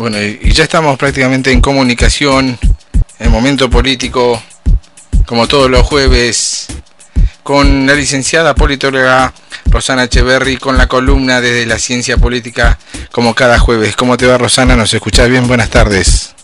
Bueno, 0.00 0.16
y 0.18 0.50
ya 0.52 0.62
estamos 0.62 0.96
prácticamente 0.96 1.52
en 1.52 1.60
comunicación, 1.60 2.58
en 3.18 3.30
momento 3.30 3.68
político, 3.68 4.42
como 5.26 5.46
todos 5.46 5.70
los 5.70 5.86
jueves, 5.86 6.68
con 7.42 7.86
la 7.86 7.92
licenciada 7.92 8.54
politóloga 8.54 9.34
Rosana 9.66 10.04
Echeverry, 10.04 10.56
con 10.56 10.78
la 10.78 10.86
columna 10.86 11.42
desde 11.42 11.66
la 11.66 11.78
ciencia 11.78 12.16
política, 12.16 12.78
como 13.12 13.34
cada 13.34 13.58
jueves. 13.58 13.94
¿Cómo 13.94 14.16
te 14.16 14.26
va, 14.26 14.38
Rosana? 14.38 14.74
¿Nos 14.74 14.94
escuchás 14.94 15.28
bien? 15.28 15.46
Buenas 15.46 15.68
tardes. 15.68 16.34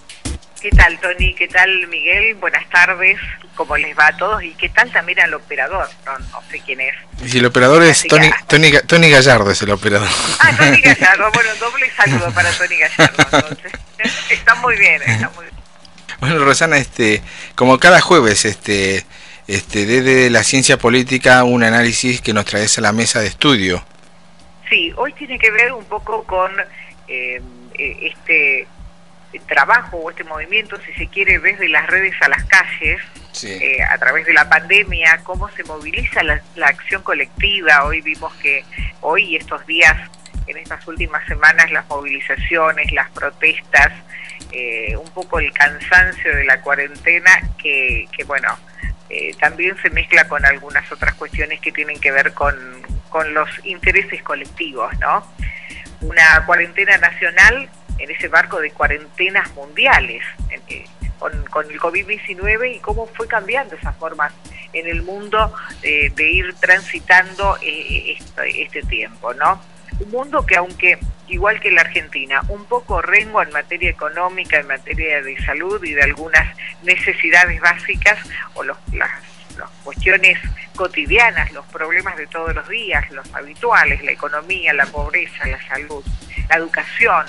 ¿Qué 0.61 0.69
tal, 0.69 1.01
Tony? 1.01 1.33
¿Qué 1.33 1.49
tal, 1.49 1.71
Miguel? 1.89 2.35
Buenas 2.35 2.69
tardes. 2.69 3.17
¿Cómo 3.57 3.77
les 3.79 3.99
va 3.99 4.09
a 4.09 4.17
todos? 4.17 4.43
¿Y 4.43 4.55
qué 4.55 4.69
tal 4.69 4.93
también 4.93 5.19
al 5.21 5.33
operador? 5.33 5.89
No, 6.05 6.43
sé 6.51 6.61
quién 6.65 6.81
es. 6.81 6.95
Y 7.25 7.39
el 7.39 7.47
operador 7.47 7.83
es 7.83 8.07
Tony, 8.07 8.31
Tony, 8.47 8.71
Tony, 8.87 9.11
Gallardo, 9.11 9.51
es 9.51 9.63
el 9.63 9.71
operador. 9.71 10.09
Ah, 10.41 10.51
Tony 10.57 10.81
Gallardo. 10.85 11.31
Bueno, 11.33 11.51
doble 11.59 11.91
saludo 11.97 12.31
para 12.33 12.51
Tony 12.53 12.77
Gallardo, 12.77 13.17
entonces. 13.33 13.73
está 14.31 14.55
muy 14.57 14.77
bien, 14.77 15.01
está 15.03 15.31
muy 15.31 15.45
bien. 15.47 15.57
Bueno, 16.21 16.45
Rosana, 16.45 16.77
este, 16.77 17.23
como 17.55 17.79
cada 17.79 18.01
jueves, 18.03 18.45
este, 18.45 19.07
este, 19.47 19.87
desde 19.87 20.29
la 20.29 20.45
ciencia 20.45 20.77
política, 20.77 21.43
un 21.45 21.63
análisis 21.63 22.21
que 22.21 22.35
nos 22.35 22.45
traes 22.45 22.77
a 22.77 22.83
la 22.83 22.93
mesa 22.93 23.21
de 23.21 23.29
estudio. 23.29 23.83
Sí, 24.69 24.93
hoy 24.97 25.15
tiene 25.15 25.39
que 25.39 25.51
ver 25.51 25.73
un 25.73 25.85
poco 25.85 26.25
con 26.25 26.53
eh, 27.09 27.41
este 27.75 28.67
trabajo 29.47 29.99
o 29.99 30.11
este 30.11 30.25
movimiento, 30.25 30.79
si 30.85 30.93
se 30.95 31.09
quiere, 31.09 31.39
desde 31.39 31.69
las 31.69 31.87
redes 31.87 32.15
a 32.21 32.29
las 32.29 32.45
calles, 32.45 33.01
eh, 33.45 33.83
a 33.83 33.99
través 33.99 34.27
de 34.27 34.33
la 34.33 34.49
pandemia, 34.49 35.21
cómo 35.25 35.49
se 35.51 35.65
moviliza 35.65 36.23
la, 36.23 36.43
acción 36.65 37.03
colectiva. 37.03 37.85
Hoy 37.85 38.01
vimos 38.01 38.33
que 38.37 38.65
hoy 39.01 39.25
y 39.25 39.37
estos 39.37 39.67
días, 39.67 39.95
en 40.47 40.57
estas 40.57 40.87
últimas 40.87 41.27
semanas, 41.27 41.71
las 41.71 41.87
movilizaciones, 41.89 42.93
las 42.93 43.11
protestas, 43.11 43.93
eh, 44.53 44.97
un 44.97 45.11
poco 45.11 45.39
el 45.39 45.53
cansancio 45.53 46.35
de 46.35 46.45
la 46.45 46.61
cuarentena, 46.61 47.31
que, 47.59 48.09
que 48.17 48.25
bueno, 48.25 48.57
eh, 49.09 49.35
también 49.39 49.77
se 49.83 49.91
mezcla 49.91 50.27
con 50.29 50.45
algunas 50.45 50.91
otras 50.91 51.15
cuestiones 51.15 51.61
que 51.61 51.73
tienen 51.73 52.01
que 52.01 52.11
ver 52.11 52.33
con, 52.33 52.57
con 53.09 53.35
los 53.35 53.49
intereses 53.65 54.23
colectivos, 54.23 54.93
¿no? 54.99 55.27
Una 56.01 56.45
cuarentena 56.45 56.97
nacional 56.99 57.69
en 57.99 58.11
ese 58.11 58.29
barco 58.29 58.61
de 58.61 58.71
cuarentenas 58.71 59.51
mundiales 59.55 60.23
eh, 60.69 60.85
con, 61.19 61.33
el 61.33 61.81
COVID-19 61.81 62.77
y 62.77 62.79
cómo 62.81 63.07
fue 63.07 63.27
cambiando 63.27 63.75
esas 63.77 63.97
formas 63.97 64.33
en 64.73 64.87
el 64.87 65.03
mundo 65.03 65.53
eh, 65.83 66.11
de 66.15 66.31
ir 66.31 66.55
transitando 66.55 67.57
eh, 67.63 68.17
este, 68.19 68.63
este, 68.63 68.83
tiempo, 68.83 69.33
¿no? 69.35 69.61
Un 69.99 70.11
mundo 70.11 70.45
que 70.45 70.57
aunque, 70.57 70.99
igual 71.29 71.59
que 71.61 71.71
la 71.71 71.81
Argentina, 71.81 72.43
un 72.49 72.65
poco 72.67 73.01
rengo 73.01 73.43
en 73.43 73.51
materia 73.51 73.91
económica, 73.91 74.59
en 74.59 74.67
materia 74.67 75.23
de 75.23 75.37
salud 75.45 75.83
y 75.83 75.95
de 75.95 76.03
algunas 76.03 76.55
necesidades 76.83 77.61
básicas 77.61 78.19
o 78.55 78.63
los, 78.63 78.77
las, 78.93 79.11
las 79.57 79.71
cuestiones 79.83 80.39
cotidianas, 80.77 81.51
los 81.53 81.65
problemas 81.67 82.17
de 82.17 82.27
todos 82.27 82.55
los 82.55 82.69
días, 82.69 83.11
los 83.11 83.33
habituales, 83.35 84.05
la 84.05 84.13
economía, 84.13 84.75
la 84.75 84.87
pobreza, 84.87 85.47
la 85.47 85.67
salud, 85.67 86.05
la 86.51 86.57
educación, 86.57 87.25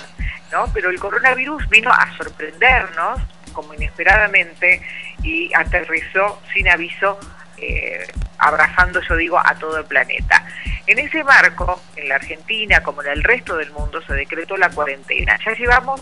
¿no? 0.52 0.70
Pero 0.74 0.90
el 0.90 1.00
coronavirus 1.00 1.68
vino 1.70 1.90
a 1.90 2.14
sorprendernos 2.16 3.20
como 3.58 3.74
inesperadamente 3.74 4.80
y 5.24 5.50
aterrizó 5.52 6.40
sin 6.54 6.68
aviso, 6.68 7.18
eh, 7.56 8.06
abrazando, 8.38 9.00
yo 9.00 9.16
digo, 9.16 9.36
a 9.36 9.52
todo 9.56 9.78
el 9.78 9.84
planeta. 9.84 10.44
En 10.86 11.00
ese 11.00 11.24
marco, 11.24 11.82
en 11.96 12.08
la 12.08 12.14
Argentina, 12.14 12.84
como 12.84 13.02
en 13.02 13.08
el 13.08 13.24
resto 13.24 13.56
del 13.56 13.72
mundo, 13.72 14.00
se 14.02 14.14
decretó 14.14 14.56
la 14.56 14.70
cuarentena. 14.70 15.36
Ya 15.44 15.54
llevamos 15.54 16.00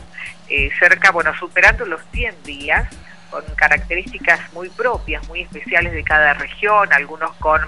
eh, 0.50 0.68
cerca, 0.78 1.12
bueno, 1.12 1.34
superando 1.38 1.86
los 1.86 2.02
100 2.12 2.42
días, 2.42 2.86
con 3.30 3.42
características 3.54 4.52
muy 4.52 4.68
propias, 4.68 5.26
muy 5.26 5.40
especiales 5.40 5.94
de 5.94 6.04
cada 6.04 6.34
región, 6.34 6.92
algunos 6.92 7.34
con 7.36 7.62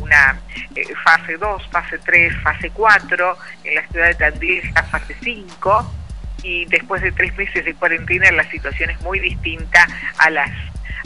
una 0.00 0.38
eh, 0.74 0.84
fase 1.02 1.38
2, 1.38 1.66
fase 1.70 1.98
3, 1.98 2.42
fase 2.42 2.70
4, 2.70 3.38
en 3.64 3.74
la 3.74 3.86
ciudad 3.88 4.06
de 4.08 4.14
Tandil 4.16 4.70
fase 4.90 5.16
5, 5.22 5.99
y 6.42 6.64
después 6.66 7.02
de 7.02 7.12
tres 7.12 7.36
meses 7.36 7.64
de 7.64 7.74
cuarentena 7.74 8.30
la 8.32 8.48
situación 8.50 8.90
es 8.90 9.00
muy 9.02 9.18
distinta 9.18 9.86
a 10.18 10.30
las 10.30 10.50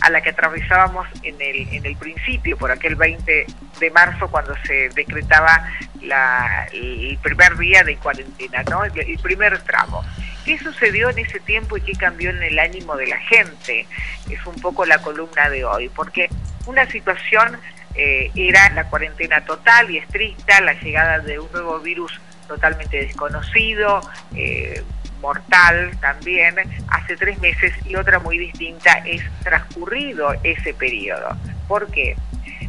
a 0.00 0.10
la 0.10 0.20
que 0.20 0.30
atravesábamos 0.30 1.06
en 1.22 1.40
el, 1.40 1.68
en 1.72 1.86
el 1.86 1.96
principio, 1.96 2.56
por 2.56 2.70
aquel 2.70 2.96
20 2.96 3.46
de 3.80 3.90
marzo, 3.90 4.28
cuando 4.28 4.54
se 4.66 4.90
decretaba 4.90 5.66
la, 6.02 6.66
el 6.72 7.18
primer 7.22 7.56
día 7.56 7.82
de 7.84 7.96
cuarentena, 7.96 8.62
¿no? 8.64 8.84
el, 8.84 9.18
primer 9.22 9.58
tramo. 9.62 10.04
¿Qué 10.44 10.58
sucedió 10.58 11.08
en 11.08 11.20
ese 11.20 11.40
tiempo 11.40 11.76
y 11.76 11.80
qué 11.80 11.92
cambió 11.92 12.30
en 12.30 12.42
el 12.42 12.58
ánimo 12.58 12.96
de 12.96 13.06
la 13.06 13.18
gente? 13.18 13.86
Es 14.28 14.44
un 14.44 14.56
poco 14.56 14.84
la 14.84 14.98
columna 14.98 15.48
de 15.48 15.64
hoy, 15.64 15.88
porque 15.88 16.28
una 16.66 16.86
situación 16.90 17.58
eh, 17.94 18.30
era 18.34 18.68
la 18.70 18.84
cuarentena 18.90 19.44
total 19.44 19.90
y 19.90 19.98
estricta, 19.98 20.60
la 20.60 20.74
llegada 20.74 21.20
de 21.20 21.38
un 21.38 21.50
nuevo 21.52 21.78
virus 21.80 22.20
totalmente 22.46 22.98
desconocido, 22.98 24.00
eh, 24.36 24.82
mortal 25.20 25.90
también 26.00 26.54
hace 26.88 27.16
tres 27.16 27.38
meses 27.38 27.72
y 27.86 27.96
otra 27.96 28.18
muy 28.18 28.38
distinta 28.38 28.92
es 29.04 29.22
transcurrido 29.42 30.34
ese 30.42 30.74
periodo. 30.74 31.36
¿Por 31.68 31.90
qué? 31.90 32.16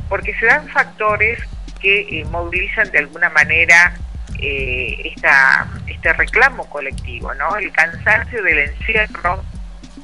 Porque 0.09 0.33
se 0.35 0.45
dan 0.45 0.67
factores 0.69 1.39
que 1.79 2.19
eh, 2.19 2.25
movilizan 2.25 2.89
de 2.91 2.99
alguna 2.99 3.29
manera 3.29 3.93
eh, 4.39 5.11
esta, 5.15 5.67
este 5.87 6.13
reclamo 6.13 6.69
colectivo, 6.69 7.33
¿no? 7.33 7.55
El 7.57 7.71
cansancio 7.71 8.41
del 8.43 8.59
encierro 8.59 9.43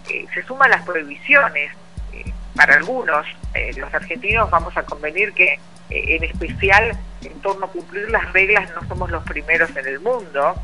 eh, 0.10 0.26
se 0.34 0.44
suma 0.44 0.66
a 0.66 0.70
las 0.70 0.82
prohibiciones. 0.84 1.72
para 2.56 2.76
algunos, 2.76 3.26
los 3.78 3.94
argentinos, 3.94 4.52
vamos 4.52 4.76
a 4.76 4.84
convenir 4.84 5.32
que 5.34 5.58
en 5.90 6.24
especial 6.24 6.92
en 7.24 7.42
torno 7.42 7.66
a 7.66 7.70
cumplir 7.70 8.10
las 8.10 8.32
reglas 8.34 8.70
no 8.76 8.88
somos 8.88 9.10
los 9.10 9.24
primeros 9.24 9.70
en 9.76 9.88
el 9.88 10.00
mundo 10.00 10.56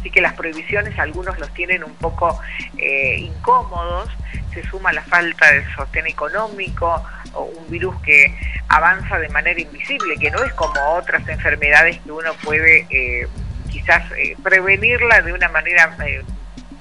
así 0.00 0.10
que 0.10 0.20
las 0.20 0.32
prohibiciones 0.32 0.98
algunos 0.98 1.38
los 1.38 1.52
tienen 1.52 1.84
un 1.84 1.94
poco 1.94 2.40
eh, 2.78 3.18
incómodos, 3.18 4.08
se 4.52 4.62
suma 4.68 4.92
la 4.92 5.02
falta 5.02 5.50
de 5.52 5.64
sostén 5.74 6.06
económico 6.06 7.02
o 7.34 7.42
un 7.44 7.70
virus 7.70 7.94
que 8.00 8.34
avanza 8.68 9.18
de 9.18 9.28
manera 9.28 9.60
invisible, 9.60 10.16
que 10.18 10.30
no 10.30 10.42
es 10.42 10.52
como 10.54 10.80
otras 10.94 11.26
enfermedades 11.28 11.98
que 12.00 12.10
uno 12.10 12.32
puede 12.42 12.86
eh, 12.90 13.28
quizás 13.70 14.02
eh, 14.12 14.36
prevenirla 14.42 15.20
de 15.20 15.32
una 15.32 15.48
manera 15.48 15.96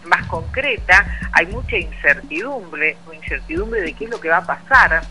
más 0.06 0.26
concreta, 0.28 1.06
hay 1.34 1.46
mucha 1.48 1.78
incertidumbre, 1.78 2.98
incertidumbre 3.14 3.82
de 3.82 3.94
qué 3.94 4.06
es 4.06 4.10
lo 4.10 4.20
que 4.20 4.30
va 4.30 4.38
a 4.38 4.46
pasar. 4.46 5.02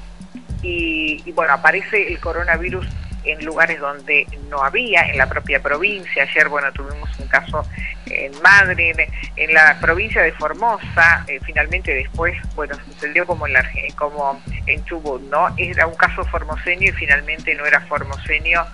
Y, 0.61 1.23
y 1.25 1.33
bueno, 1.33 1.53
aparece 1.53 2.09
el 2.09 2.19
coronavirus 2.19 2.85
en 3.29 3.45
lugares 3.45 3.79
donde 3.79 4.27
no 4.49 4.63
había, 4.63 5.03
en 5.03 5.19
la 5.19 5.29
propia 5.29 5.61
provincia. 5.61 6.23
Ayer, 6.23 6.49
bueno, 6.49 6.73
tuvimos 6.73 7.09
un 7.19 7.29
caso 7.29 7.67
en 8.07 8.33
Madrid, 8.43 8.97
en 9.37 9.55
la 9.55 9.79
provincia 9.81 10.23
de 10.23 10.33
Formosa, 10.33 11.25
eh, 11.27 11.39
finalmente 11.45 11.95
después, 11.95 12.35
bueno, 12.55 12.77
sucedió 12.87 13.27
como 13.27 13.47
en, 13.47 13.53
la, 13.53 13.65
como 13.97 14.41
en 14.67 14.85
Chubut, 14.85 15.23
¿no? 15.31 15.55
Era 15.57 15.87
un 15.87 15.95
caso 15.95 16.25
formoseño 16.25 16.89
y 16.89 16.93
finalmente 16.93 17.55
no 17.55 17.67
era 17.67 17.81
formoseño, 17.83 18.65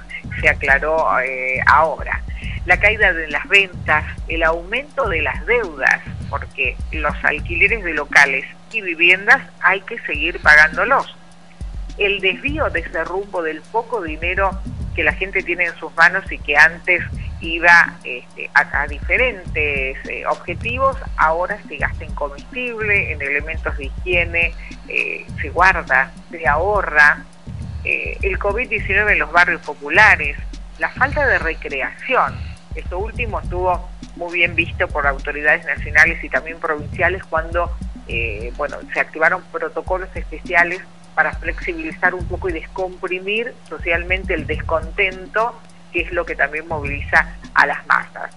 se 0.41 0.49
aclaró 0.49 1.21
eh, 1.21 1.61
ahora. 1.67 2.23
La 2.67 2.79
caída 2.79 3.13
de 3.13 3.29
las 3.29 3.47
ventas, 3.49 4.05
el 4.29 4.43
aumento 4.43 5.09
de 5.09 5.21
las 5.23 5.45
deudas, 5.47 6.01
porque 6.31 6.77
los 6.93 7.15
alquileres 7.25 7.85
de 7.85 7.93
locales 7.93 8.45
y 8.73 8.81
viviendas 8.81 9.43
hay 9.61 9.81
que 9.83 9.99
seguir 10.01 10.41
pagándolos 10.41 11.17
el 11.99 12.21
desvío 12.21 12.69
de 12.71 12.81
ese 12.81 13.05
rumbo 13.05 13.43
del 13.43 13.61
poco 13.61 14.03
dinero 14.03 14.51
que 14.95 15.05
la 15.05 15.13
gente 15.13 15.43
tiene 15.43 15.65
en 15.65 15.75
sus 15.77 15.95
manos 15.97 16.31
y 16.31 16.39
que 16.39 16.57
antes 16.57 17.03
iba 17.41 17.95
este, 18.05 18.51
a, 18.55 18.87
diferentes 18.87 19.97
eh, 20.09 20.25
objetivos, 20.27 20.97
ahora 21.17 21.59
se 21.69 21.77
gasta 21.77 22.05
en 22.05 22.15
comestible, 22.15 23.13
en 23.13 23.21
elementos 23.21 23.77
de 23.77 23.87
higiene, 23.87 24.55
eh, 24.89 25.27
se 25.41 25.51
guarda, 25.51 26.13
se 26.31 26.47
ahorra. 26.47 27.25
Eh, 27.85 28.17
el 28.23 28.39
COVID-19 28.39 29.13
en 29.13 29.19
los 29.19 29.31
barrios 29.31 29.61
populares, 29.61 30.37
la 30.79 30.89
falta 30.91 31.27
de 31.27 31.39
recreación, 31.39 32.35
esto 32.75 32.99
último 32.99 33.41
estuvo 33.41 33.91
muy 34.17 34.33
bien 34.33 34.55
visto 34.55 34.89
por 34.89 35.07
autoridades 35.07 35.67
nacionales 35.67 36.23
y 36.25 36.29
también 36.29 36.59
provinciales 36.59 37.23
cuando 37.25 37.71
bueno, 38.57 38.77
se 38.93 39.01
activaron 39.01 39.43
protocolos 39.51 40.09
especiales 40.15 40.83
para 41.15 41.33
flexibilizar 41.33 42.15
un 42.15 42.27
poco 42.27 42.49
y 42.49 42.53
descomprimir 42.53 43.55
socialmente 43.69 44.35
el 44.35 44.47
descontento, 44.47 45.55
que 45.93 46.03
es 46.03 46.13
lo 46.13 46.25
que 46.25 46.35
también 46.35 46.67
moviliza 46.69 47.37
a 47.55 47.67
las 47.67 47.87
masas. 47.87 48.35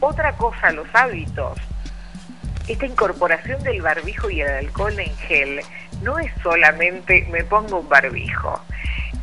Otra 0.00 0.36
cosa, 0.36 0.70
los 0.72 0.88
hábitos. 0.94 1.58
Esta 2.68 2.86
incorporación 2.86 3.62
del 3.62 3.80
barbijo 3.80 4.28
y 4.28 4.40
el 4.40 4.50
alcohol 4.50 4.98
en 4.98 5.16
gel 5.16 5.60
no 6.02 6.18
es 6.18 6.30
solamente 6.42 7.26
me 7.30 7.44
pongo 7.44 7.80
un 7.80 7.88
barbijo. 7.88 8.60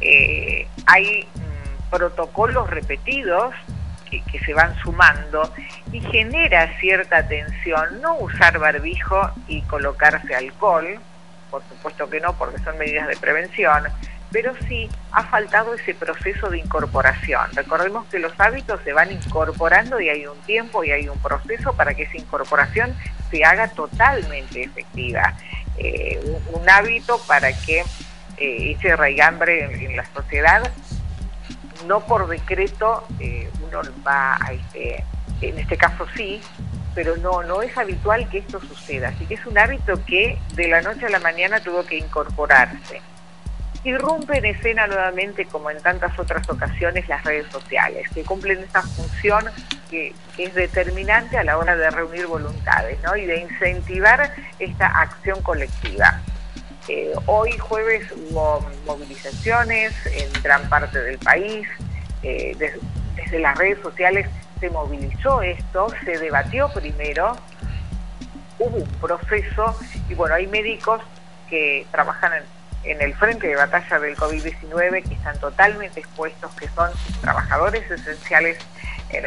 Eh, 0.01 0.67
hay 0.85 1.23
mm, 1.23 1.89
protocolos 1.89 2.69
repetidos 2.69 3.53
que, 4.31 4.39
se 4.39 4.53
van 4.53 4.75
sumando 4.79 5.51
y 5.91 5.99
genera 5.99 6.77
cierta 6.79 7.27
tensión 7.27 8.01
no 8.01 8.15
usar 8.17 8.59
barbijo 8.59 9.31
y 9.47 9.61
colocarse 9.63 10.35
alcohol, 10.35 10.99
por 11.53 11.61
supuesto 11.69 12.09
que 12.09 12.19
no, 12.19 12.33
porque 12.33 12.57
son 12.63 12.79
medidas 12.79 13.07
de 13.07 13.15
prevención, 13.15 13.83
pero 14.31 14.55
sí 14.67 14.89
ha 15.11 15.23
faltado 15.25 15.75
ese 15.75 15.93
proceso 15.93 16.49
de 16.49 16.57
incorporación. 16.57 17.47
Recordemos 17.53 18.07
que 18.07 18.17
los 18.17 18.33
hábitos 18.39 18.81
se 18.83 18.91
van 18.91 19.11
incorporando 19.11 19.99
y 19.99 20.09
hay 20.09 20.25
un 20.25 20.39
tiempo 20.47 20.83
y 20.83 20.89
hay 20.89 21.07
un 21.07 21.19
proceso 21.19 21.73
para 21.73 21.93
que 21.93 22.03
esa 22.03 22.17
incorporación 22.17 22.95
se 23.29 23.45
haga 23.45 23.67
totalmente 23.67 24.63
efectiva. 24.63 25.35
Eh, 25.77 26.19
un, 26.51 26.67
hábito 26.67 27.21
para 27.27 27.53
que 27.53 27.81
eh, 28.37 28.75
ese 28.75 28.95
raigambre 28.95 29.85
en, 29.85 29.95
la 29.95 30.05
sociedad, 30.11 30.63
no 31.85 31.99
por 31.99 32.27
decreto, 32.27 33.05
eh, 33.19 33.47
uno 33.61 33.81
va 34.05 34.37
a 34.37 34.53
este, 34.53 35.03
en 35.41 35.59
este 35.59 35.77
caso 35.77 36.07
sí, 36.15 36.41
pero 36.95 37.17
no, 37.17 37.43
no 37.43 37.61
es 37.61 37.75
habitual 37.77 38.29
que 38.29 38.39
esto 38.39 38.59
suceda. 38.59 39.09
Así 39.09 39.25
que 39.25 39.35
es 39.35 39.45
un 39.45 39.57
hábito 39.57 40.03
que 40.05 40.37
de 40.55 40.67
la 40.67 40.81
noche 40.81 41.05
a 41.05 41.09
la 41.09 41.19
mañana 41.19 41.59
tuvo 41.59 41.85
que 41.85 41.97
incorporarse. 41.97 43.01
Irrumpe 43.83 44.37
en 44.37 44.45
escena 44.45 44.87
nuevamente, 44.87 45.45
como 45.45 45.69
en 45.69 45.81
tantas 45.81 46.17
otras 46.17 46.47
ocasiones, 46.49 47.07
las 47.09 47.23
redes 47.25 47.47
sociales, 47.51 48.07
que 48.13 48.23
cumplen 48.23 48.59
esa 48.59 48.81
función 48.81 49.45
que, 49.89 50.13
es 50.37 50.53
determinante 50.55 51.37
a 51.37 51.43
la 51.43 51.57
hora 51.57 51.75
de 51.75 51.89
reunir 51.91 52.25
voluntades 52.25 52.97
¿no? 53.03 53.15
y 53.15 53.25
de 53.25 53.41
incentivar 53.41 54.33
esta 54.57 54.87
acción 54.87 55.41
colectiva. 55.43 56.21
Eh, 56.87 57.13
hoy 57.27 57.55
jueves 57.59 58.11
hubo 58.11 58.67
movilizaciones 58.85 59.93
en 60.07 60.41
gran 60.41 60.67
parte 60.69 60.99
del 60.99 61.19
país, 61.19 61.67
eh, 62.23 62.55
desde 63.15 63.39
las 63.39 63.57
redes 63.57 63.79
sociales 63.83 64.27
se 64.63 64.69
movilizó 64.69 65.41
esto, 65.41 65.87
se 66.05 66.17
debatió 66.17 66.69
primero, 66.69 67.35
hubo 68.57 68.77
un 68.77 68.89
proceso 69.01 69.77
y 70.07 70.13
bueno, 70.13 70.35
hay 70.35 70.47
médicos 70.47 71.01
que 71.49 71.85
trabajan 71.91 72.31
en, 72.85 73.01
el 73.01 73.13
frente 73.15 73.47
de 73.47 73.57
batalla 73.57 73.99
del 73.99 74.15
COVID-19 74.15 75.03
que 75.03 75.15
están 75.15 75.37
totalmente 75.39 75.99
expuestos, 75.99 76.49
que 76.55 76.69
son 76.69 76.89
trabajadores 77.19 77.91
esenciales 77.91 78.57
en, 79.09 79.25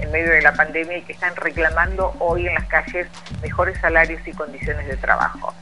en 0.00 0.10
medio 0.10 0.30
de 0.30 0.40
la 0.40 0.54
pandemia 0.54 0.96
y 0.96 1.02
que 1.02 1.12
están 1.12 1.36
reclamando 1.36 2.14
hoy 2.18 2.46
en 2.46 2.54
las 2.54 2.64
calles 2.64 3.08
mejores 3.42 3.78
salarios 3.80 4.26
y 4.26 4.32
condiciones 4.32 4.86
de 4.86 4.96
trabajo. 4.96 5.52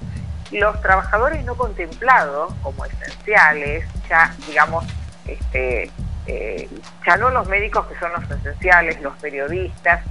Los 0.52 0.80
trabajadores 0.82 1.44
no 1.44 1.56
contemplados 1.56 2.54
como 2.62 2.84
esenciales, 2.84 3.84
ya 4.08 4.32
digamos, 4.46 4.84
este, 5.26 5.90
eh, 6.26 6.68
ya 7.06 7.16
no 7.16 7.30
los 7.30 7.48
médicos 7.48 7.86
que 7.86 7.98
son 7.98 8.12
los 8.12 8.30
esenciales, 8.30 9.00
los 9.00 9.14
periodistas 9.18 10.04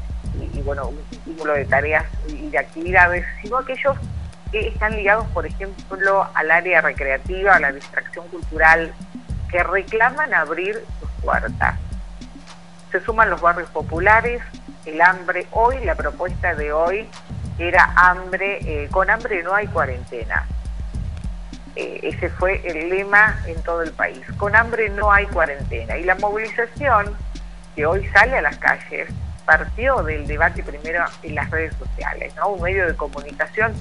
y, 0.53 0.61
bueno, 0.61 0.87
un 0.87 1.03
cúmulo 1.23 1.53
de 1.53 1.65
tareas 1.65 2.05
y 2.27 2.49
de 2.49 2.57
actividades, 2.57 3.25
sino 3.41 3.57
aquellos 3.57 3.97
que 4.51 4.67
están 4.67 4.95
ligados, 4.95 5.27
por 5.27 5.45
ejemplo, 5.45 6.27
al 6.33 6.51
área 6.51 6.81
recreativa, 6.81 7.55
a 7.55 7.59
la 7.59 7.71
distracción 7.71 8.27
cultural, 8.29 8.93
que 9.49 9.63
reclaman 9.63 10.33
abrir 10.33 10.83
sus 10.99 11.09
puertas. 11.21 11.79
Se 12.91 12.99
suman 13.01 13.29
los 13.29 13.41
barrios 13.41 13.69
populares, 13.69 14.41
el 14.85 15.01
hambre. 15.01 15.47
Hoy, 15.51 15.83
la 15.83 15.95
propuesta 15.95 16.55
de 16.55 16.71
hoy 16.71 17.09
era 17.57 17.93
hambre, 17.95 18.59
eh, 18.61 18.89
con 18.89 19.09
hambre 19.09 19.43
no 19.43 19.53
hay 19.53 19.67
cuarentena. 19.67 20.45
Eh, 21.75 21.99
ese 22.03 22.29
fue 22.29 22.61
el 22.65 22.89
lema 22.89 23.39
en 23.47 23.61
todo 23.63 23.81
el 23.81 23.91
país. 23.91 24.21
Con 24.37 24.55
hambre 24.55 24.89
no 24.89 25.11
hay 25.11 25.25
cuarentena. 25.27 25.97
Y 25.97 26.03
la 26.03 26.15
movilización 26.15 27.15
que 27.75 27.85
hoy 27.85 28.07
sale 28.09 28.37
a 28.37 28.41
las 28.41 28.57
calles 28.57 29.09
partió 29.45 30.01
del 30.03 30.25
debate 30.25 30.63
primero 30.63 31.05
en 31.23 31.35
las 31.35 31.49
redes 31.51 31.75
sociales, 31.75 32.33
¿no? 32.35 32.49
Un 32.49 32.61
medio 32.61 32.87
de 32.87 32.95
comunicación 32.95 33.73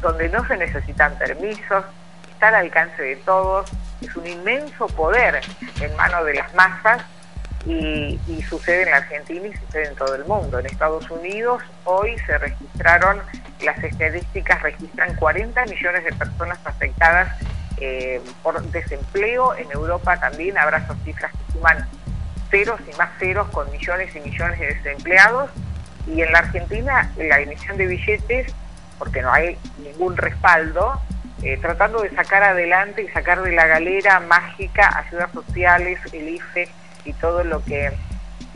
donde 0.00 0.28
no 0.28 0.46
se 0.46 0.56
necesitan 0.56 1.14
permisos, 1.18 1.84
está 2.32 2.48
al 2.48 2.54
alcance 2.54 3.02
de 3.02 3.16
todos, 3.16 3.70
es 4.00 4.16
un 4.16 4.26
inmenso 4.26 4.86
poder 4.86 5.40
en 5.80 5.96
manos 5.96 6.24
de 6.24 6.34
las 6.34 6.54
masas 6.54 7.02
y, 7.66 8.18
y, 8.26 8.42
sucede 8.42 8.84
en 8.84 8.90
la 8.90 8.96
Argentina 8.98 9.46
y 9.46 9.56
sucede 9.56 9.88
en 9.88 9.94
todo 9.94 10.14
el 10.14 10.24
mundo. 10.24 10.58
En 10.58 10.66
Estados 10.66 11.10
Unidos 11.10 11.62
hoy 11.84 12.16
se 12.26 12.38
registraron 12.38 13.20
las 13.64 13.82
estadísticas 13.82 14.62
registran 14.62 15.14
40 15.16 15.64
millones 15.66 16.04
de 16.04 16.12
personas 16.12 16.58
afectadas 16.64 17.30
eh, 17.78 18.20
por 18.42 18.60
desempleo. 18.70 19.54
En 19.54 19.70
Europa 19.72 20.18
también 20.18 20.56
habrá 20.58 20.78
esas 20.78 20.96
cifras 21.04 21.32
que 21.32 21.52
suman 21.52 21.88
ceros 22.50 22.80
y 22.92 22.96
más 22.96 23.10
ceros 23.18 23.48
con 23.50 23.70
millones 23.70 24.14
y 24.16 24.20
millones 24.20 24.58
de 24.58 24.66
desempleados. 24.74 25.50
Y 26.06 26.22
en 26.22 26.32
la 26.32 26.38
Argentina 26.40 27.10
la 27.16 27.40
emisión 27.40 27.76
de 27.76 27.86
billetes, 27.86 28.52
porque 28.98 29.22
no 29.22 29.32
hay 29.32 29.58
ningún 29.78 30.16
respaldo, 30.16 31.00
eh, 31.42 31.56
tratando 31.58 32.02
de 32.02 32.10
sacar 32.10 32.42
adelante 32.42 33.02
y 33.02 33.08
sacar 33.08 33.42
de 33.42 33.52
la 33.52 33.66
galera 33.66 34.20
mágica 34.20 34.98
ayudas 34.98 35.30
sociales, 35.32 35.98
el 36.12 36.28
IFE 36.28 36.68
y 37.04 37.12
todo 37.14 37.44
lo 37.44 37.62
que 37.64 37.92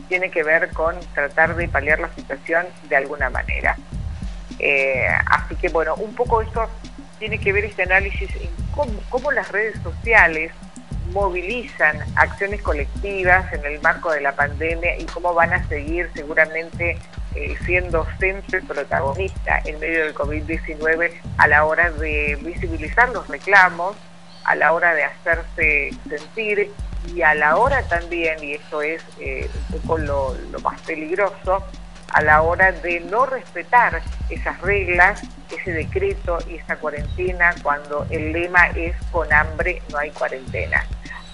tiene 0.07 0.29
que 0.29 0.43
ver 0.43 0.69
con 0.71 0.95
tratar 1.13 1.55
de 1.55 1.67
paliar 1.67 1.99
la 1.99 2.13
situación 2.13 2.65
de 2.89 2.95
alguna 2.95 3.29
manera. 3.29 3.75
Eh, 4.59 5.07
así 5.25 5.55
que 5.55 5.69
bueno, 5.69 5.95
un 5.95 6.15
poco 6.15 6.41
esto 6.41 6.69
tiene 7.19 7.39
que 7.39 7.53
ver 7.53 7.65
este 7.65 7.83
análisis 7.83 8.29
en 8.35 8.49
cómo, 9.09 9.31
las 9.31 9.51
redes 9.51 9.79
sociales 9.81 10.51
movilizan 11.11 11.97
acciones 12.15 12.61
colectivas 12.61 13.51
en 13.53 13.63
el 13.65 13.81
marco 13.81 14.11
de 14.11 14.21
la 14.21 14.35
pandemia 14.35 14.97
y 14.97 15.05
cómo 15.05 15.33
van 15.33 15.53
a 15.53 15.67
seguir 15.67 16.09
seguramente 16.13 16.97
eh, 17.35 17.55
siendo 17.65 18.05
centro 18.19 18.59
protagonista 18.61 19.61
en 19.65 19.79
medio 19.79 20.05
del 20.05 20.15
COVID-19 20.15 21.11
a 21.37 21.47
la 21.47 21.65
hora 21.65 21.91
de 21.91 22.37
visibilizar 22.41 23.09
los 23.09 23.27
reclamos, 23.27 23.95
a 24.45 24.55
la 24.55 24.73
hora 24.73 24.93
de 24.93 25.03
hacerse 25.03 25.91
sentir 26.09 26.71
y 27.13 27.21
a 27.21 27.35
la 27.35 27.57
hora 27.57 27.83
también, 27.83 28.43
y 28.43 28.53
esto 28.53 28.81
es 28.81 29.03
eh, 29.19 29.49
un 29.73 29.81
poco 29.81 29.97
lo 29.97 30.59
más 30.61 30.79
peligroso, 30.81 31.63
a 32.15 32.21
la 32.21 32.41
hora 32.41 32.71
de 32.71 33.01
no 33.01 33.25
respetar 33.25 34.01
esas 34.29 34.61
reglas, 34.61 35.21
ese 35.51 35.71
decreto 35.71 36.37
y 36.49 36.55
esa 36.55 36.77
cuarentena 36.77 37.53
cuando 37.61 38.05
el 38.09 38.31
lema 38.31 38.67
es 38.67 38.95
con 39.11 39.31
hambre 39.33 39.81
no 39.91 39.97
hay 39.97 40.11
cuarentena. 40.11 40.85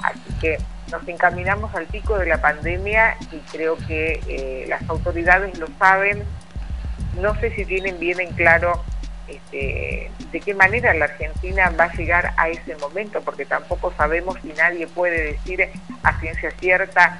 Así 0.03 0.33
que 0.39 0.57
nos 0.91 1.07
encaminamos 1.07 1.73
al 1.75 1.85
pico 1.85 2.17
de 2.17 2.25
la 2.25 2.41
pandemia 2.41 3.15
y 3.31 3.37
creo 3.51 3.77
que 3.77 4.21
eh, 4.27 4.65
las 4.67 4.81
autoridades 4.89 5.57
lo 5.59 5.67
saben. 5.77 6.23
No 7.19 7.39
sé 7.39 7.53
si 7.55 7.65
tienen 7.65 7.99
bien 7.99 8.19
en 8.19 8.33
claro 8.33 8.81
este, 9.31 10.11
de 10.31 10.39
qué 10.39 10.53
manera 10.53 10.93
la 10.93 11.05
Argentina 11.05 11.71
va 11.79 11.85
a 11.85 11.93
llegar 11.93 12.33
a 12.37 12.49
ese 12.49 12.75
momento, 12.77 13.21
porque 13.21 13.45
tampoco 13.45 13.93
sabemos 13.97 14.37
y 14.43 14.49
nadie 14.49 14.87
puede 14.87 15.33
decir 15.33 15.69
a 16.03 16.19
ciencia 16.19 16.51
cierta 16.59 17.19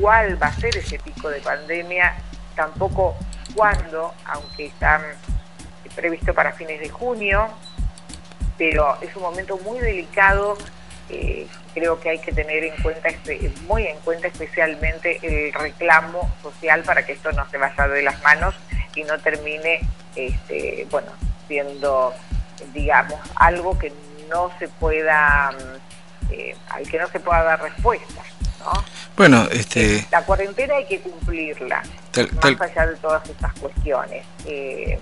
cuál 0.00 0.42
va 0.42 0.48
a 0.48 0.52
ser 0.52 0.76
ese 0.76 0.98
pico 0.98 1.28
de 1.28 1.40
pandemia 1.40 2.14
tampoco 2.54 3.16
cuándo, 3.54 4.14
aunque 4.24 4.66
están 4.66 5.02
previsto 5.94 6.32
para 6.34 6.52
fines 6.52 6.80
de 6.80 6.88
junio, 6.88 7.48
pero 8.56 8.96
es 9.02 9.14
un 9.16 9.22
momento 9.22 9.58
muy 9.58 9.78
delicado. 9.80 10.56
Eh, 11.10 11.46
creo 11.74 12.00
que 12.00 12.10
hay 12.10 12.18
que 12.20 12.32
tener 12.32 12.64
en 12.64 12.80
cuenta 12.82 13.10
muy 13.66 13.86
en 13.86 13.98
cuenta 13.98 14.28
especialmente 14.28 15.18
el 15.22 15.52
reclamo 15.52 16.32
social 16.40 16.82
para 16.84 17.04
que 17.04 17.12
esto 17.12 17.32
no 17.32 17.46
se 17.50 17.58
vaya 17.58 17.88
de 17.88 18.02
las 18.02 18.22
manos 18.22 18.54
y 18.94 19.02
no 19.02 19.18
termine 19.18 19.80
este, 20.14 20.86
bueno 20.90 21.10
siendo 21.48 22.14
digamos 22.72 23.18
algo 23.36 23.78
que 23.78 23.92
no 24.30 24.50
se 24.58 24.68
pueda 24.68 25.50
mm, 25.52 26.32
eh, 26.32 26.56
al 26.70 26.88
que 26.88 26.98
no 26.98 27.08
se 27.08 27.20
pueda 27.20 27.42
dar 27.42 27.62
respuesta 27.62 28.22
¿no? 28.60 28.84
Bueno, 29.16 29.46
este... 29.50 30.06
La 30.10 30.24
cuarentena 30.24 30.76
hay 30.76 30.86
que 30.86 31.00
cumplirla, 31.00 31.82
más 32.32 32.60
allá 32.60 32.86
de 32.86 32.96
todas 32.96 33.28
estas 33.28 33.52
cuestiones. 33.54 34.24
Eh, 34.46 34.98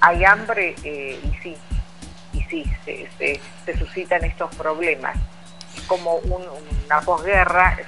hay 0.00 0.24
hambre 0.24 0.74
eh, 0.84 1.18
y 1.22 1.42
sí, 1.42 1.56
y 2.32 2.42
sí, 2.44 2.64
se, 2.84 3.08
se, 3.64 3.78
suscitan 3.78 4.24
estos 4.24 4.54
problemas. 4.54 5.16
Como 5.86 6.16
una 6.16 7.00
posguerra, 7.00 7.78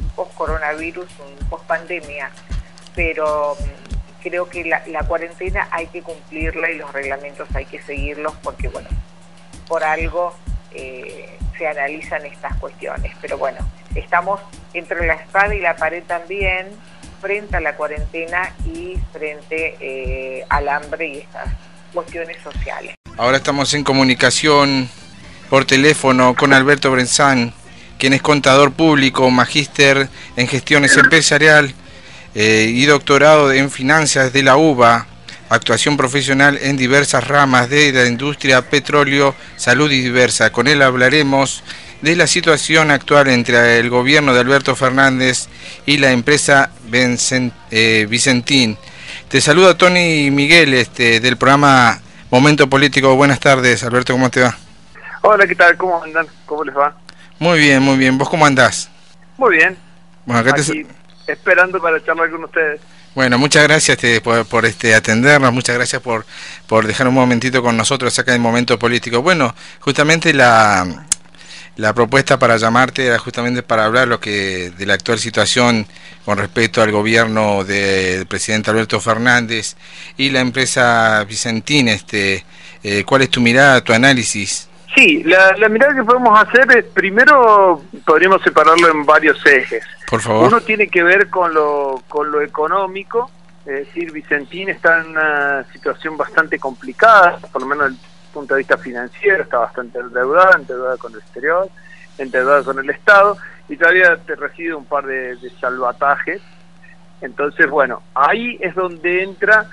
un 0.00 0.08
post-coronavirus, 0.10 1.08
un 1.20 1.48
post-pandemia, 1.48 2.30
pero 2.94 3.56
mm, 3.58 3.85
creo 4.28 4.48
que 4.48 4.64
la, 4.64 5.02
cuarentena 5.06 5.68
hay 5.70 5.86
que 5.86 6.02
cumplirla 6.02 6.68
y 6.70 6.78
los 6.78 6.92
reglamentos 6.92 7.48
hay 7.54 7.64
que 7.64 7.80
seguirlos 7.80 8.34
porque, 8.42 8.68
bueno, 8.68 8.88
por 9.68 9.84
algo 9.84 10.34
eh, 10.72 11.38
se 11.56 11.68
analizan 11.68 12.26
estas 12.26 12.56
cuestiones. 12.56 13.12
Pero 13.20 13.38
bueno, 13.38 13.58
estamos 13.94 14.40
entre 14.74 15.06
la 15.06 15.14
espada 15.14 15.54
y 15.54 15.60
la 15.60 15.76
pared 15.76 16.02
también, 16.04 16.66
frente 17.20 17.56
a 17.56 17.60
la 17.60 17.76
cuarentena 17.76 18.52
y 18.64 18.96
frente 19.12 19.76
eh, 19.80 20.44
al 20.48 20.68
hambre 20.68 21.06
y 21.06 21.18
estas 21.18 21.48
cuestiones 21.94 22.36
sociales. 22.42 22.96
Ahora 23.16 23.36
estamos 23.36 23.74
en 23.74 23.84
comunicación 23.84 24.90
por 25.48 25.66
teléfono 25.66 26.34
con 26.34 26.52
Alberto 26.52 26.90
Brenzán, 26.90 27.54
quien 27.96 28.12
es 28.12 28.22
contador 28.22 28.72
público, 28.72 29.30
magíster 29.30 30.08
en 30.36 30.48
gestiones 30.48 30.96
empresarial 30.96 31.72
eh, 32.38 32.70
y 32.70 32.84
doctorado 32.84 33.50
en 33.50 33.70
finanzas 33.70 34.30
de 34.30 34.42
la 34.42 34.58
UBA, 34.58 35.06
actuación 35.48 35.96
profesional 35.96 36.58
en 36.60 36.76
diversas 36.76 37.26
ramas 37.26 37.70
de 37.70 37.90
la 37.92 38.04
industria, 38.04 38.60
petróleo, 38.60 39.34
salud 39.56 39.90
y 39.90 40.02
diversa. 40.02 40.52
Con 40.52 40.68
él 40.68 40.82
hablaremos 40.82 41.64
de 42.02 42.14
la 42.14 42.26
situación 42.26 42.90
actual 42.90 43.28
entre 43.28 43.78
el 43.78 43.88
gobierno 43.88 44.34
de 44.34 44.40
Alberto 44.40 44.76
Fernández 44.76 45.48
y 45.86 45.96
la 45.96 46.12
empresa 46.12 46.72
eh, 47.70 48.06
Vicentín. 48.06 48.76
Te 49.30 49.40
saluda 49.40 49.78
Tony 49.78 50.30
Miguel 50.30 50.74
este, 50.74 51.20
del 51.20 51.38
programa 51.38 52.02
Momento 52.30 52.68
Político. 52.68 53.16
Buenas 53.16 53.40
tardes, 53.40 53.82
Alberto, 53.82 54.12
¿cómo 54.12 54.28
te 54.28 54.42
va? 54.42 54.54
Hola, 55.22 55.46
¿qué 55.46 55.54
tal? 55.54 55.74
¿Cómo 55.78 56.02
andan? 56.02 56.26
¿Cómo 56.44 56.64
les 56.64 56.76
va? 56.76 56.94
Muy 57.38 57.60
bien, 57.60 57.82
muy 57.82 57.96
bien. 57.96 58.18
¿Vos 58.18 58.28
cómo 58.28 58.44
andás? 58.44 58.90
Muy 59.38 59.56
bien. 59.56 59.78
Bueno, 60.26 60.40
acá 60.40 60.60
Aquí, 60.60 60.86
esperando 61.26 61.80
para 61.80 62.02
charlar 62.04 62.30
con 62.30 62.44
ustedes. 62.44 62.80
Bueno, 63.14 63.38
muchas 63.38 63.62
gracias 63.62 63.96
este, 64.02 64.20
por, 64.20 64.66
este 64.66 64.94
atendernos, 64.94 65.52
muchas 65.52 65.74
gracias 65.74 66.02
por, 66.02 66.26
por 66.66 66.86
dejar 66.86 67.08
un 67.08 67.14
momentito 67.14 67.62
con 67.62 67.76
nosotros 67.76 68.18
acá 68.18 68.34
en 68.34 68.42
Momento 68.42 68.78
Político. 68.78 69.22
Bueno, 69.22 69.54
justamente 69.80 70.34
la, 70.34 71.06
la 71.76 71.94
propuesta 71.94 72.38
para 72.38 72.56
llamarte 72.58 73.06
era 73.06 73.18
justamente 73.18 73.62
para 73.62 73.84
hablar 73.84 74.08
lo 74.08 74.20
que 74.20 74.70
de 74.76 74.86
la 74.86 74.94
actual 74.94 75.18
situación 75.18 75.86
con 76.24 76.38
respecto 76.38 76.82
al 76.82 76.90
gobierno 76.90 77.64
del 77.64 78.26
presidente 78.26 78.70
Alberto 78.70 79.00
Fernández 79.00 79.76
y 80.16 80.30
la 80.30 80.40
empresa 80.40 81.24
Vicentín. 81.24 81.88
Este, 81.88 82.44
eh, 82.82 83.04
¿Cuál 83.04 83.22
es 83.22 83.30
tu 83.30 83.40
mirada, 83.40 83.82
tu 83.82 83.92
análisis? 83.92 84.68
Sí, 84.96 85.22
la, 85.24 85.68
mirada 85.68 85.94
que 85.94 86.04
podemos 86.04 86.40
hacer 86.40 86.76
es, 86.76 86.84
primero 86.86 87.82
podríamos 88.04 88.42
separarlo 88.42 88.88
en 88.88 89.04
varios 89.04 89.44
ejes. 89.44 89.84
Por 90.08 90.20
favor. 90.20 90.48
Uno 90.48 90.60
tiene 90.62 90.88
que 90.88 91.02
ver 91.02 91.28
con 91.28 91.52
lo, 91.52 92.02
con 92.08 92.30
lo 92.30 92.40
económico, 92.40 93.30
es 93.66 93.86
decir, 93.86 94.10
Vicentín 94.12 94.70
está 94.70 95.00
en 95.00 95.10
una 95.10 95.64
situación 95.72 96.16
bastante 96.16 96.58
complicada, 96.58 97.38
por 97.52 97.62
lo 97.62 97.68
menos 97.68 97.92
punto 98.36 98.54
de 98.54 98.58
vista 98.58 98.76
financiero, 98.76 99.42
está 99.42 99.58
bastante 99.58 99.98
endeudada, 99.98 100.58
endeudada 100.58 100.98
con 100.98 101.12
el 101.12 101.20
exterior, 101.20 101.70
endeudada 102.18 102.62
con 102.62 102.78
el 102.78 102.90
Estado, 102.90 103.38
y 103.66 103.76
todavía 103.78 104.16
te 104.26 104.36
recibe 104.36 104.74
un 104.74 104.84
par 104.84 105.06
de, 105.06 105.38
salvatajes. 105.58 106.42
Entonces, 107.22 107.68
bueno, 107.70 108.02
ahí 108.14 108.58
es 108.60 108.74
donde 108.74 109.22
entra 109.22 109.66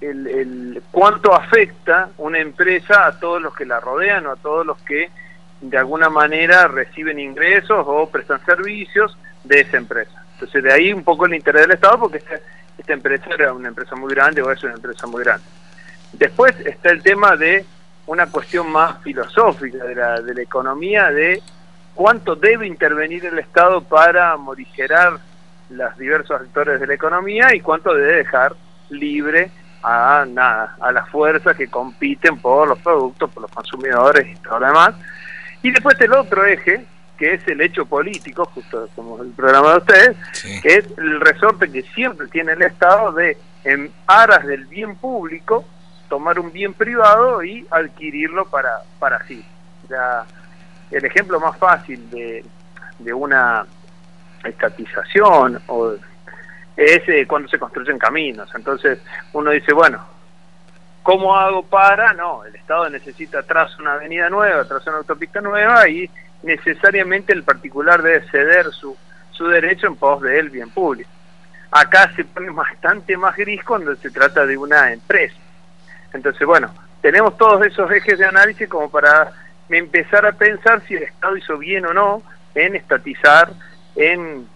el, 0.00 0.26
el, 0.26 0.82
cuánto 0.90 1.34
afecta 1.34 2.10
una 2.18 2.38
empresa 2.38 3.06
a 3.06 3.18
todos 3.18 3.40
los 3.40 3.54
que 3.54 3.64
la 3.64 3.80
rodean 3.80 4.26
o 4.26 4.32
a 4.32 4.36
todos 4.36 4.66
los 4.66 4.78
que 4.82 5.10
de 5.60 5.78
alguna 5.78 6.10
manera 6.10 6.68
reciben 6.68 7.18
ingresos 7.18 7.84
o 7.86 8.08
prestan 8.10 8.44
servicios 8.44 9.16
de 9.44 9.60
esa 9.60 9.78
empresa. 9.78 10.24
Entonces 10.34 10.62
de 10.62 10.72
ahí 10.72 10.92
un 10.92 11.02
poco 11.02 11.26
el 11.26 11.34
interés 11.34 11.62
del 11.62 11.72
Estado 11.72 11.98
porque 11.98 12.18
esta, 12.18 12.92
empresa 12.92 13.24
era 13.36 13.52
una 13.52 13.68
empresa 13.68 13.96
muy 13.96 14.14
grande 14.14 14.42
o 14.42 14.50
es 14.50 14.62
una 14.62 14.74
empresa 14.74 15.06
muy 15.06 15.24
grande. 15.24 15.46
Después 16.12 16.54
está 16.60 16.90
el 16.90 17.02
tema 17.02 17.36
de 17.36 17.64
una 18.06 18.26
cuestión 18.26 18.70
más 18.70 19.02
filosófica 19.02 19.84
de 19.84 19.94
la, 19.94 20.20
de 20.20 20.34
la 20.34 20.42
economía, 20.42 21.10
de 21.10 21.42
cuánto 21.94 22.36
debe 22.36 22.66
intervenir 22.66 23.24
el 23.24 23.38
Estado 23.38 23.82
para 23.82 24.36
morigerar 24.36 25.18
los 25.70 25.98
diversos 25.98 26.40
actores 26.40 26.78
de 26.78 26.86
la 26.86 26.94
economía 26.94 27.54
y 27.54 27.60
cuánto 27.60 27.92
debe 27.92 28.16
dejar 28.16 28.54
libre 28.90 29.50
a 29.86 30.26
nada, 30.26 30.76
a 30.80 30.90
las 30.90 31.08
fuerzas 31.10 31.56
que 31.56 31.68
compiten 31.68 32.38
por 32.38 32.66
los 32.66 32.78
productos, 32.80 33.30
por 33.30 33.42
los 33.42 33.50
consumidores 33.52 34.26
y 34.26 34.34
todo 34.42 34.58
lo 34.58 34.66
demás. 34.66 34.94
Y 35.62 35.70
después 35.70 36.00
el 36.00 36.12
otro 36.12 36.44
eje, 36.44 36.84
que 37.16 37.34
es 37.34 37.46
el 37.46 37.60
hecho 37.60 37.86
político, 37.86 38.44
justo 38.46 38.88
como 38.96 39.22
el 39.22 39.30
programa 39.30 39.70
de 39.70 39.78
ustedes, 39.78 40.16
que 40.60 40.74
es 40.74 40.86
el 40.98 41.20
resorte 41.20 41.70
que 41.70 41.82
siempre 41.82 42.26
tiene 42.26 42.52
el 42.52 42.62
Estado 42.62 43.12
de, 43.12 43.38
en 43.62 43.92
aras 44.08 44.44
del 44.44 44.66
bien 44.66 44.96
público, 44.96 45.64
tomar 46.08 46.40
un 46.40 46.52
bien 46.52 46.74
privado 46.74 47.44
y 47.44 47.64
adquirirlo 47.70 48.46
para, 48.46 48.80
para 48.98 49.24
sí. 49.26 49.44
el 50.90 51.04
ejemplo 51.04 51.38
más 51.38 51.56
fácil 51.58 52.10
de, 52.10 52.44
de 52.98 53.12
una 53.14 53.64
estatización 54.42 55.60
o 55.68 55.94
es 56.76 57.08
eh, 57.08 57.26
cuando 57.26 57.48
se 57.48 57.58
construyen 57.58 57.98
caminos. 57.98 58.50
Entonces 58.54 59.00
uno 59.32 59.50
dice, 59.50 59.72
bueno, 59.72 60.06
¿cómo 61.02 61.36
hago 61.36 61.62
para? 61.64 62.12
No, 62.12 62.44
el 62.44 62.54
Estado 62.54 62.90
necesita 62.90 63.42
tras 63.42 63.78
una 63.78 63.94
avenida 63.94 64.28
nueva, 64.28 64.64
tras 64.64 64.86
una 64.86 64.98
autopista 64.98 65.40
nueva 65.40 65.88
y 65.88 66.10
necesariamente 66.42 67.32
el 67.32 67.42
particular 67.42 68.02
debe 68.02 68.28
ceder 68.28 68.66
su, 68.72 68.96
su 69.30 69.46
derecho 69.48 69.86
en 69.86 69.96
pos 69.96 70.20
del 70.22 70.50
bien 70.50 70.70
público. 70.70 71.10
Acá 71.70 72.12
se 72.14 72.24
pone 72.24 72.50
bastante 72.52 73.16
más 73.16 73.36
gris 73.36 73.64
cuando 73.64 73.94
se 73.96 74.10
trata 74.10 74.46
de 74.46 74.56
una 74.56 74.92
empresa. 74.92 75.36
Entonces, 76.12 76.46
bueno, 76.46 76.72
tenemos 77.00 77.36
todos 77.36 77.64
esos 77.64 77.90
ejes 77.90 78.18
de 78.18 78.26
análisis 78.26 78.68
como 78.68 78.90
para 78.90 79.32
empezar 79.68 80.24
a 80.26 80.32
pensar 80.32 80.82
si 80.86 80.94
el 80.94 81.04
Estado 81.04 81.36
hizo 81.36 81.58
bien 81.58 81.84
o 81.86 81.92
no 81.92 82.22
en 82.54 82.76
estatizar, 82.76 83.52
en 83.96 84.46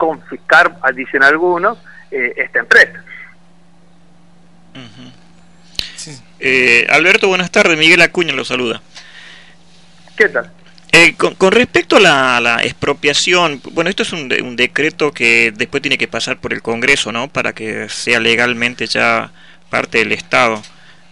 confiscar, 0.00 0.78
dicen 0.94 1.22
algunos, 1.22 1.76
eh, 2.10 2.32
esta 2.38 2.60
empresa. 2.60 3.04
Eh, 6.40 6.86
Alberto, 6.88 7.28
buenas 7.28 7.50
tardes. 7.50 7.76
Miguel 7.78 8.00
Acuña 8.00 8.32
lo 8.32 8.46
saluda. 8.46 8.80
¿Qué 10.16 10.30
tal? 10.30 10.50
Eh, 10.92 11.14
con, 11.14 11.52
respecto 11.52 11.96
a 11.96 12.40
la, 12.40 12.60
expropiación, 12.64 13.60
bueno, 13.72 13.90
esto 13.90 14.02
es 14.02 14.12
un, 14.12 14.32
un, 14.42 14.56
decreto 14.56 15.12
que 15.12 15.52
después 15.54 15.82
tiene 15.82 15.98
que 15.98 16.08
pasar 16.08 16.38
por 16.38 16.52
el 16.52 16.62
Congreso, 16.62 17.12
¿no? 17.12 17.28
Para 17.28 17.52
que 17.52 17.88
sea 17.90 18.18
legalmente 18.18 18.86
ya 18.86 19.30
parte 19.68 19.98
del 19.98 20.12
Estado, 20.12 20.62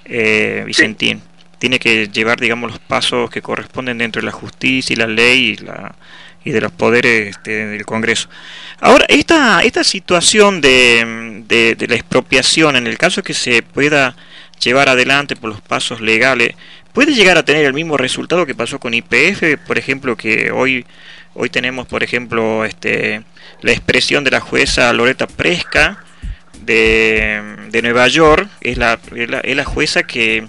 eh, 0.07 0.65
Vicentín. 0.67 1.23
Tiene 1.59 1.79
que 1.79 2.09
llevar, 2.09 2.41
digamos, 2.41 2.71
los 2.71 2.81
pasos 2.81 3.31
que 3.31 3.43
corresponden 3.43 3.99
dentro 3.99 4.21
de 4.23 4.27
la 4.27 4.33
justicia 4.33 4.95
y 4.95 4.97
la 4.97 5.07
ley 5.07 5.51
y, 5.51 5.57
la, 5.59 5.95
y 6.49 6.51
de 6.51 6.63
los 6.63 6.73
poderes 6.73 7.29
este, 7.29 7.67
del 7.67 7.85
Congreso. 7.85 8.31
Ahora, 8.81 9.05
esta, 9.09 9.61
esta 9.61 9.85
situación 9.85 10.63
de, 10.63 11.45
de, 11.47 11.87
la 11.87 11.95
expropiación, 11.95 12.75
en 12.77 12.87
el 12.87 12.97
caso 12.97 13.23
que 13.23 13.35
se 13.35 13.63
pueda 13.63 14.17
llevar 14.59 14.89
adelante 14.89 15.37
por 15.37 15.51
los 15.51 15.61
pasos 15.61 16.01
legales, 16.01 16.55
puede 16.95 17.13
llegar 17.13 17.37
a 17.37 17.45
tener 17.45 17.67
el 17.67 17.75
mismo 17.75 17.99
resultado 17.99 18.47
que 18.47 18.55
pasó 18.55 18.81
con 18.81 18.95
IPF, 18.95 19.59
por 19.67 19.77
ejemplo, 19.77 20.17
que 20.17 20.51
hoy 20.51 20.87
hoy 21.35 21.51
tenemos, 21.51 21.87
por 21.87 22.03
ejemplo, 22.03 22.65
este 22.65 23.23
la 23.61 23.73
expresión 23.73 24.25
de 24.25 24.31
la 24.31 24.41
jueza 24.41 24.91
Loreta 24.95 25.27
Presca, 25.27 26.03
de, 26.63 27.81
Nueva 27.83 28.09
York, 28.09 28.49
es 28.63 28.79
la, 28.79 28.99
es 29.13 29.57
la, 29.57 29.65
jueza 29.65 30.03
que, 30.03 30.49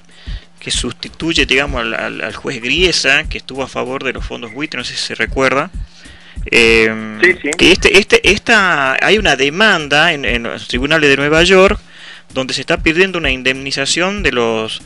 que, 0.70 0.78
sustituye, 0.78 1.46
digamos, 1.46 1.82
al, 1.94 2.36
juez 2.36 2.62
Griesa, 2.62 3.24
que 3.26 3.38
estuvo 3.38 3.64
a 3.64 3.68
favor 3.68 4.04
de 4.04 4.14
los 4.14 4.26
fondos 4.26 4.54
buitre, 4.54 4.78
no 4.78 4.84
sé 4.84 4.94
si 4.94 5.08
se 5.08 5.16
recuerda. 5.16 5.72
Eh, 6.52 7.18
Que 7.58 7.72
este, 7.72 7.98
este, 7.98 8.32
esta, 8.32 8.98
hay 9.06 9.18
una 9.18 9.36
demanda 9.36 10.14
en, 10.14 10.26
en, 10.26 10.44
los 10.44 10.68
tribunales 10.68 11.10
de 11.10 11.18
Nueva 11.18 11.44
York 11.44 11.80
donde 12.34 12.54
se 12.54 12.62
está 12.62 12.78
pidiendo 12.78 13.18
una 13.18 13.32
indemnización 13.32 14.24
de 14.24 14.32
los 14.32 14.82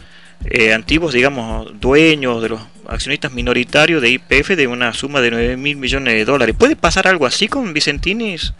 eh, 0.46 0.74
antiguos, 0.74 1.13
digamos, 1.13 1.80
dueños, 1.80 2.42
de 2.42 2.50
los 2.50 2.62
accionistas 2.88 3.32
minoritarios 3.32 4.02
de 4.02 4.10
IPF 4.10 4.50
de 4.50 4.68
una 4.68 4.94
suma 4.94 5.22
de 5.22 5.32
9 5.32 5.58
mil 5.58 5.78
millones 5.78 6.13
de 6.13 6.25
dólares. 6.25 6.56
¿Puede 6.58 6.75
pasar 6.75 7.08
algo 7.08 7.25
así 7.25 7.48
con 7.48 7.74
Vicentinis? 7.74 8.54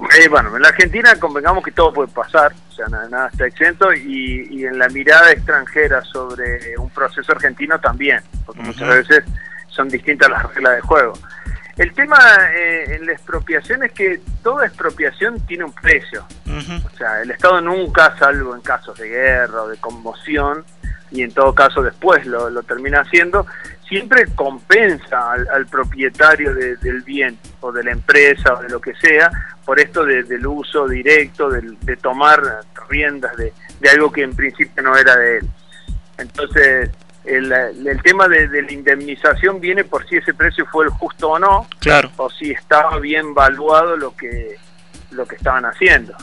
Eh, 0.00 0.28
bueno, 0.28 0.54
en 0.56 0.62
la 0.62 0.68
Argentina 0.68 1.14
convengamos 1.18 1.64
que 1.64 1.72
todo 1.72 1.92
puede 1.92 2.08
pasar, 2.08 2.52
o 2.68 2.72
sea, 2.72 2.86
nada, 2.88 3.28
está 3.28 3.46
exento, 3.46 3.92
y, 3.92 4.64
en 4.64 4.78
la 4.78 4.88
mirada 4.88 5.30
extranjera 5.32 6.02
sobre 6.02 6.76
un 6.78 6.90
proceso 6.90 7.32
argentino 7.32 7.78
también, 7.78 8.20
porque 8.44 8.62
muchas 8.62 8.88
veces 8.88 9.24
son 9.68 9.88
distintas 9.88 10.30
las 10.30 10.54
reglas 10.54 10.76
de 10.76 10.80
juego. 10.80 11.12
El 11.76 11.92
tema 11.92 12.18
eh, 12.52 12.96
en 12.96 13.06
la 13.06 13.12
expropiación 13.12 13.82
es 13.82 13.92
que 13.92 14.20
toda 14.42 14.66
expropiación 14.66 15.40
tiene 15.46 15.64
un 15.64 15.72
precio. 15.72 16.24
O 16.46 16.96
sea, 16.96 17.20
el 17.22 17.32
Estado 17.32 17.60
nunca, 17.60 18.16
salvo 18.16 18.54
en 18.54 18.60
casos 18.60 18.96
de 18.96 19.08
guerra 19.08 19.62
o 19.62 19.68
de 19.68 19.76
conmoción, 19.78 20.64
y 21.10 21.22
en 21.22 21.32
todo 21.32 21.54
caso 21.54 21.82
después 21.82 22.26
lo, 22.26 22.50
lo 22.50 22.62
termina 22.62 23.00
haciendo, 23.00 23.46
siempre 23.88 24.26
compensa 24.34 25.32
al, 25.32 25.66
propietario 25.66 26.54
del 26.54 27.02
bien 27.02 27.38
o 27.60 27.70
de 27.72 27.84
la 27.84 27.92
empresa 27.92 28.54
o 28.54 28.62
de 28.62 28.68
lo 28.68 28.80
que 28.80 28.94
sea 28.94 29.30
por 29.64 29.80
esto 29.80 30.04
del 30.04 30.46
uso 30.46 30.86
directo, 30.88 31.48
de 31.50 31.96
tomar 31.96 32.40
riendas 32.88 33.36
de, 33.36 33.52
algo 33.90 34.10
que 34.10 34.22
en 34.22 34.34
principio 34.34 34.82
no 34.82 34.96
era 34.96 35.16
de 35.16 35.38
él. 35.38 35.48
Entonces, 36.18 36.90
el, 37.24 37.52
el 37.52 38.02
tema 38.02 38.28
de, 38.28 38.62
la 38.62 38.72
indemnización 38.72 39.60
viene 39.60 39.84
por 39.84 40.06
si 40.08 40.16
ese 40.16 40.34
precio 40.34 40.66
fue 40.66 40.86
el 40.86 40.90
justo 40.90 41.30
o 41.30 41.38
no, 41.38 41.66
claro. 41.80 42.10
o 42.16 42.30
si 42.30 42.50
estaba 42.50 42.98
bien 42.98 43.34
valuado 43.34 43.96
lo 43.96 44.14
que, 44.14 44.56
lo 45.10 45.26
que 45.26 45.36
estaban 45.36 45.64
haciendo. 45.64 46.14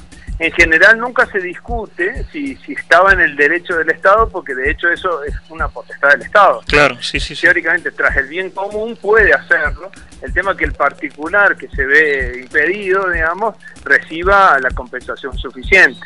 En 0.41 0.51
general 0.53 0.97
nunca 0.97 1.27
se 1.27 1.39
discute 1.39 2.25
si, 2.31 2.55
si 2.55 2.73
estaba 2.73 3.13
en 3.13 3.19
el 3.19 3.35
derecho 3.35 3.77
del 3.77 3.91
Estado, 3.91 4.27
porque 4.27 4.55
de 4.55 4.71
hecho 4.71 4.89
eso 4.89 5.23
es 5.23 5.35
una 5.49 5.67
potestad 5.67 6.09
del 6.09 6.23
Estado. 6.23 6.63
Claro, 6.65 6.97
sí, 6.99 7.19
sí. 7.19 7.35
Teóricamente, 7.35 7.91
tras 7.91 8.17
el 8.17 8.27
bien 8.27 8.49
común 8.49 8.97
puede 8.99 9.31
hacerlo. 9.33 9.91
El 10.19 10.33
tema 10.33 10.57
que 10.57 10.65
el 10.65 10.73
particular 10.73 11.55
que 11.55 11.67
se 11.67 11.85
ve 11.85 12.39
impedido, 12.41 13.07
digamos, 13.11 13.55
reciba 13.83 14.57
la 14.59 14.71
compensación 14.71 15.37
suficiente. 15.37 16.01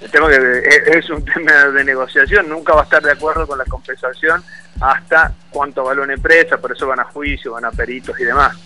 El 0.00 0.10
tema 0.10 0.30
que 0.30 0.62
es 0.94 1.10
un 1.10 1.22
tema 1.34 1.66
de 1.66 1.84
negociación, 1.84 2.48
nunca 2.48 2.72
va 2.72 2.80
a 2.80 2.84
estar 2.84 3.02
de 3.02 3.12
acuerdo 3.12 3.46
con 3.46 3.58
la 3.58 3.66
compensación 3.66 4.42
hasta 4.80 5.34
cuánto 5.50 5.84
vale 5.84 6.00
una 6.00 6.14
empresa, 6.14 6.56
por 6.56 6.72
eso 6.72 6.86
van 6.86 7.00
a 7.00 7.04
juicio, 7.04 7.52
van 7.52 7.66
a 7.66 7.70
peritos 7.70 8.18
y 8.18 8.24
demás. 8.24 8.56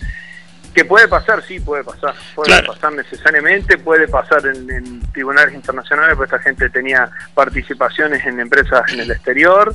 Que 0.73 0.85
puede 0.85 1.07
pasar, 1.07 1.43
sí, 1.43 1.59
puede 1.59 1.83
pasar. 1.83 2.13
Puede 2.35 2.63
pasar 2.63 2.93
necesariamente, 2.93 3.77
puede 3.77 4.07
pasar 4.07 4.45
en, 4.45 5.01
tribunales 5.11 5.53
internacionales, 5.53 6.15
porque 6.15 6.35
esta 6.35 6.43
gente 6.43 6.69
tenía 6.69 7.09
participaciones 7.33 8.25
en 8.25 8.39
empresas 8.39 8.91
en 8.93 9.01
el 9.01 9.11
exterior. 9.11 9.73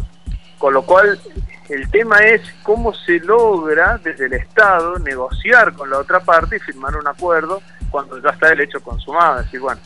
Con 0.58 0.72
lo 0.72 0.82
cual, 0.82 1.18
el 1.68 1.90
tema 1.90 2.18
es 2.18 2.42
cómo 2.62 2.94
se 2.94 3.18
logra 3.20 3.98
desde 4.02 4.26
el 4.26 4.34
Estado 4.34 4.98
negociar 4.98 5.72
con 5.74 5.90
la 5.90 5.98
otra 5.98 6.20
parte 6.20 6.56
y 6.56 6.60
firmar 6.60 6.96
un 6.96 7.06
acuerdo 7.06 7.60
cuando 7.90 8.20
ya 8.22 8.30
está 8.30 8.52
el 8.52 8.60
hecho 8.60 8.80
consumado. 8.80 9.40
Es 9.40 9.46
decir, 9.46 9.60
bueno, 9.60 9.80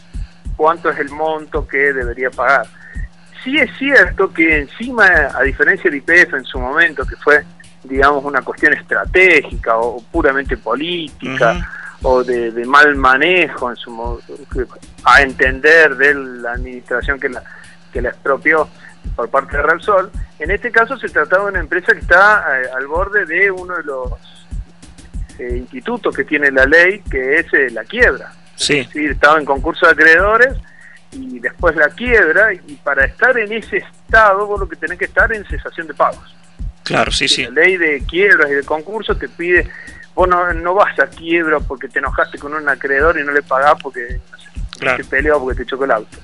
¿cuánto 0.57 0.91
es 0.91 0.99
el 0.99 1.11
monto 1.11 1.67
que 1.67 1.93
debería 1.93 2.31
pagar? 2.31 2.67
Sí 3.43 3.57
es 3.59 3.71
cierto 3.79 4.33
que 4.33 4.59
encima, 4.59 5.07
a 5.35 5.43
diferencia 5.43 5.91
de 5.91 5.99
IPF 5.99 6.35
en 6.35 6.45
su 6.45 6.59
momento, 6.59 7.07
que 7.07 7.17
fue 7.17 7.45
digamos, 7.85 8.25
una 8.25 8.43
cuestión 8.43 8.73
estratégica 8.73 9.79
o, 9.79 10.03
puramente 10.11 10.57
política 10.57 11.69
o 12.03 12.23
de, 12.23 12.53
mal 12.67 12.95
manejo 12.97 13.71
en 13.71 13.77
su 13.77 14.21
a 15.05 15.23
entender 15.23 15.97
de 15.97 16.15
la 16.15 16.53
administración 16.53 17.19
que 17.19 17.29
la, 17.29 17.43
que 17.93 18.01
la 18.01 18.11
expropió 18.11 18.69
por 19.17 19.29
parte 19.29 19.57
de 19.57 19.63
Repsol. 19.63 20.11
En 20.39 20.51
este 20.51 20.71
caso 20.71 20.97
se 20.97 21.09
trataba 21.09 21.45
de 21.45 21.51
una 21.51 21.61
empresa 21.61 21.93
que 21.93 22.01
está 22.01 22.45
eh, 22.61 22.69
al 22.77 22.87
borde 22.87 23.27
de 23.27 23.51
uno 23.51 23.77
de 23.77 23.83
los 23.83 24.13
eh, 25.39 25.57
institutos 25.57 26.15
que 26.15 26.25
tiene 26.25 26.51
la 26.51 26.67
ley, 26.67 27.01
que 27.11 27.37
es 27.37 27.53
eh, 27.53 27.71
la 27.71 27.85
quiebra. 27.85 28.33
Sí. 28.55 28.79
Es 28.79 28.87
decir, 28.89 29.13
estaba 29.13 29.39
en 29.39 29.45
concurso 29.45 29.87
de 29.87 29.93
acreedores 29.93 30.57
y 31.13 31.39
después 31.39 31.75
la 31.75 31.89
quiebra, 31.89 32.53
y 32.53 32.79
para 32.85 33.07
estar 33.07 33.37
en 33.39 33.51
ese 33.53 33.79
estado 33.79 34.47
vos 34.47 34.61
lo 34.61 34.69
que 34.69 34.77
tenés 34.77 34.99
que 34.99 35.07
estar 35.07 35.33
en 35.33 35.45
cesación 35.47 35.87
de 35.87 35.95
pagos. 35.95 36.37
Claro, 36.89 37.13
sí, 37.13 37.29
sí. 37.29 37.45
La 37.45 37.51
ley 37.51 37.77
de 37.77 38.03
quiebras 38.07 38.51
y 38.51 38.55
de 38.55 38.65
concursos 38.65 39.19
te 39.19 39.29
pide, 39.29 39.69
vos 40.15 40.27
no, 40.27 40.75
vas 40.75 40.99
a 40.99 41.07
quiebra 41.07 41.61
porque 41.61 41.87
te 41.87 41.99
enojaste 41.99 42.39
con 42.39 42.55
un 42.55 42.67
acreedor 42.67 43.21
y 43.21 43.25
no 43.25 43.33
le 43.33 43.43
pagás 43.43 43.75
porque 43.83 44.21
te 44.81 45.05
peleó 45.05 45.39
porque 45.39 45.59
te 45.59 45.67
chocó 45.67 45.85
el 45.85 45.91
auto. 45.91 46.17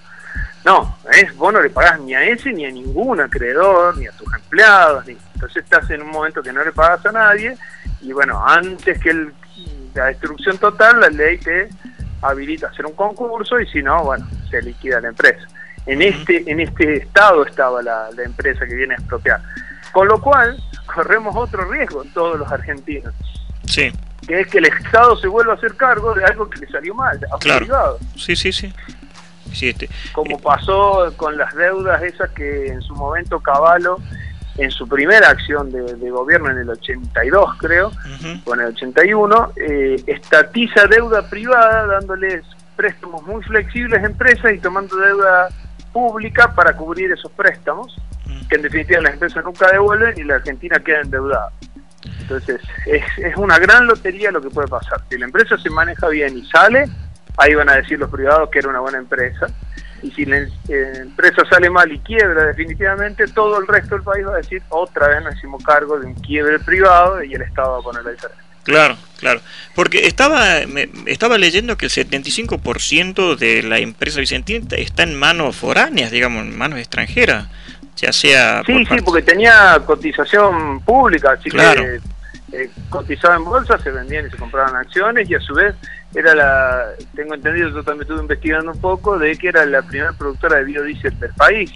No, 0.64 0.96
es, 1.12 1.36
vos 1.36 1.52
no 1.52 1.60
le 1.60 1.68
pagás 1.68 2.00
ni 2.00 2.14
a 2.14 2.24
ese 2.24 2.50
ni 2.50 2.64
a 2.64 2.70
ningún 2.70 3.20
acreedor, 3.20 3.98
ni 3.98 4.06
a 4.06 4.12
tus 4.12 4.26
empleados, 4.32 5.06
ni, 5.06 5.18
entonces 5.34 5.62
estás 5.62 5.90
en 5.90 6.00
un 6.00 6.10
momento 6.10 6.42
que 6.42 6.50
no 6.50 6.64
le 6.64 6.72
pagas 6.72 7.04
a 7.04 7.12
nadie 7.12 7.58
y 8.00 8.12
bueno, 8.14 8.42
antes 8.42 8.98
que 9.00 9.10
el, 9.10 9.34
la 9.92 10.06
destrucción 10.06 10.56
total, 10.56 10.98
la 11.00 11.10
ley 11.10 11.36
te 11.36 11.68
habilita 12.22 12.68
a 12.68 12.70
hacer 12.70 12.86
un 12.86 12.94
concurso 12.94 13.60
y 13.60 13.66
si 13.66 13.82
no, 13.82 14.02
bueno, 14.02 14.26
se 14.48 14.62
liquida 14.62 14.98
la 15.02 15.08
empresa. 15.08 15.46
En 15.84 16.00
este, 16.00 16.50
en 16.50 16.60
este 16.60 16.96
estado 16.96 17.44
estaba 17.44 17.82
la, 17.82 18.08
la 18.16 18.22
empresa 18.22 18.66
que 18.66 18.74
viene 18.74 18.94
a 18.94 18.96
expropiar. 18.96 19.42
Con 19.94 20.08
lo 20.08 20.20
cual, 20.20 20.60
corremos 20.92 21.36
otro 21.36 21.70
riesgo 21.70 22.04
todos 22.12 22.36
los 22.36 22.50
argentinos. 22.50 23.14
Sí. 23.64 23.92
Que 24.26 24.40
es 24.40 24.48
que 24.48 24.58
el 24.58 24.64
Estado 24.64 25.16
se 25.16 25.28
vuelva 25.28 25.52
a 25.52 25.56
hacer 25.56 25.76
cargo 25.76 26.12
de 26.14 26.24
algo 26.24 26.50
que 26.50 26.58
le 26.58 26.66
salió 26.66 26.96
mal, 26.96 27.20
a 27.32 27.38
claro. 27.38 27.98
Sí, 28.16 28.34
sí, 28.34 28.52
sí. 28.52 28.72
sí 29.52 29.68
este, 29.68 29.88
Como 30.12 30.36
eh, 30.36 30.40
pasó 30.42 31.12
con 31.16 31.36
las 31.36 31.54
deudas 31.54 32.02
esas 32.02 32.28
que 32.30 32.66
en 32.66 32.82
su 32.82 32.92
momento 32.96 33.38
Caballo, 33.38 33.98
en 34.58 34.72
su 34.72 34.88
primera 34.88 35.28
acción 35.28 35.70
de, 35.70 36.10
gobierno 36.10 36.50
en 36.50 36.58
el 36.58 36.70
82 36.70 37.56
creo, 37.58 37.92
o 38.46 38.54
en 38.54 38.60
el 38.60 38.66
81, 38.66 39.52
eh, 39.56 40.02
estatiza 40.08 40.88
deuda 40.88 41.30
privada 41.30 41.86
dándoles 41.86 42.42
préstamos 42.74 43.22
muy 43.24 43.44
flexibles 43.44 44.02
a 44.02 44.06
empresas 44.06 44.52
y 44.52 44.58
tomando 44.58 44.96
deuda 44.96 45.50
pública 45.92 46.52
para 46.52 46.76
cubrir 46.76 47.12
esos 47.12 47.30
préstamos 47.30 47.96
que 48.48 48.56
en 48.56 48.62
definitiva 48.62 49.00
las 49.00 49.14
empresas 49.14 49.44
nunca 49.44 49.70
devuelven 49.70 50.14
y 50.18 50.24
la 50.24 50.36
Argentina 50.36 50.78
queda 50.78 51.00
endeudada. 51.00 51.50
Entonces, 52.20 52.60
es, 52.86 53.02
es 53.18 53.36
una 53.36 53.58
gran 53.58 53.86
lotería 53.86 54.30
lo 54.30 54.40
que 54.40 54.50
puede 54.50 54.68
pasar. 54.68 55.02
Si 55.10 55.18
la 55.18 55.26
empresa 55.26 55.56
se 55.58 55.70
maneja 55.70 56.08
bien 56.08 56.36
y 56.36 56.46
sale, 56.46 56.86
ahí 57.36 57.54
van 57.54 57.68
a 57.68 57.76
decir 57.76 57.98
los 57.98 58.10
privados 58.10 58.50
que 58.50 58.58
era 58.58 58.68
una 58.68 58.80
buena 58.80 58.98
empresa. 58.98 59.46
Y 60.02 60.10
si 60.10 60.26
la 60.26 60.38
eh, 60.38 60.48
empresa 60.96 61.42
sale 61.48 61.70
mal 61.70 61.90
y 61.90 61.98
quiebra 62.00 62.46
definitivamente, 62.46 63.26
todo 63.28 63.58
el 63.58 63.66
resto 63.66 63.94
del 63.94 64.04
país 64.04 64.26
va 64.26 64.34
a 64.34 64.36
decir, 64.36 64.62
otra 64.68 65.08
vez 65.08 65.22
nos 65.22 65.36
hicimos 65.36 65.64
cargo 65.64 65.98
de 65.98 66.06
un 66.06 66.14
quiebre 66.14 66.58
privado 66.58 67.22
y 67.22 67.34
el 67.34 67.42
Estado 67.42 67.72
va 67.72 67.78
a 67.78 67.82
poner 67.82 68.04
la 68.04 68.10
diferencia. 68.10 68.44
Claro, 68.64 68.96
claro. 69.18 69.40
Porque 69.74 70.06
estaba, 70.06 70.58
estaba 71.06 71.38
leyendo 71.38 71.76
que 71.76 71.86
el 71.86 71.92
75% 71.92 73.36
de 73.36 73.62
la 73.62 73.78
empresa 73.78 74.20
vicentina 74.20 74.66
está 74.76 75.02
en 75.02 75.14
manos 75.14 75.56
foráneas, 75.56 76.10
digamos, 76.10 76.44
en 76.44 76.56
manos 76.56 76.78
extranjeras 76.78 77.48
ya 77.96 78.12
sea... 78.12 78.62
Sí, 78.64 78.84
sí, 78.86 78.96
porque 79.04 79.22
tenía 79.22 79.80
cotización 79.86 80.80
pública, 80.80 81.32
así 81.32 81.50
que 81.50 82.00
eh, 82.52 82.70
cotizaba 82.88 83.36
en 83.36 83.44
bolsa, 83.44 83.78
se 83.78 83.90
vendían 83.90 84.26
y 84.26 84.30
se 84.30 84.36
compraban 84.36 84.76
acciones 84.76 85.28
y 85.28 85.34
a 85.34 85.40
su 85.40 85.54
vez 85.54 85.74
era 86.14 86.34
la, 86.34 86.86
tengo 87.14 87.34
entendido, 87.34 87.70
yo 87.70 87.82
también 87.82 88.02
estuve 88.02 88.22
investigando 88.22 88.70
un 88.70 88.80
poco, 88.80 89.18
de 89.18 89.36
que 89.36 89.48
era 89.48 89.66
la 89.66 89.82
primera 89.82 90.12
productora 90.12 90.58
de 90.58 90.64
biodiesel 90.64 91.18
del 91.18 91.32
país. 91.34 91.72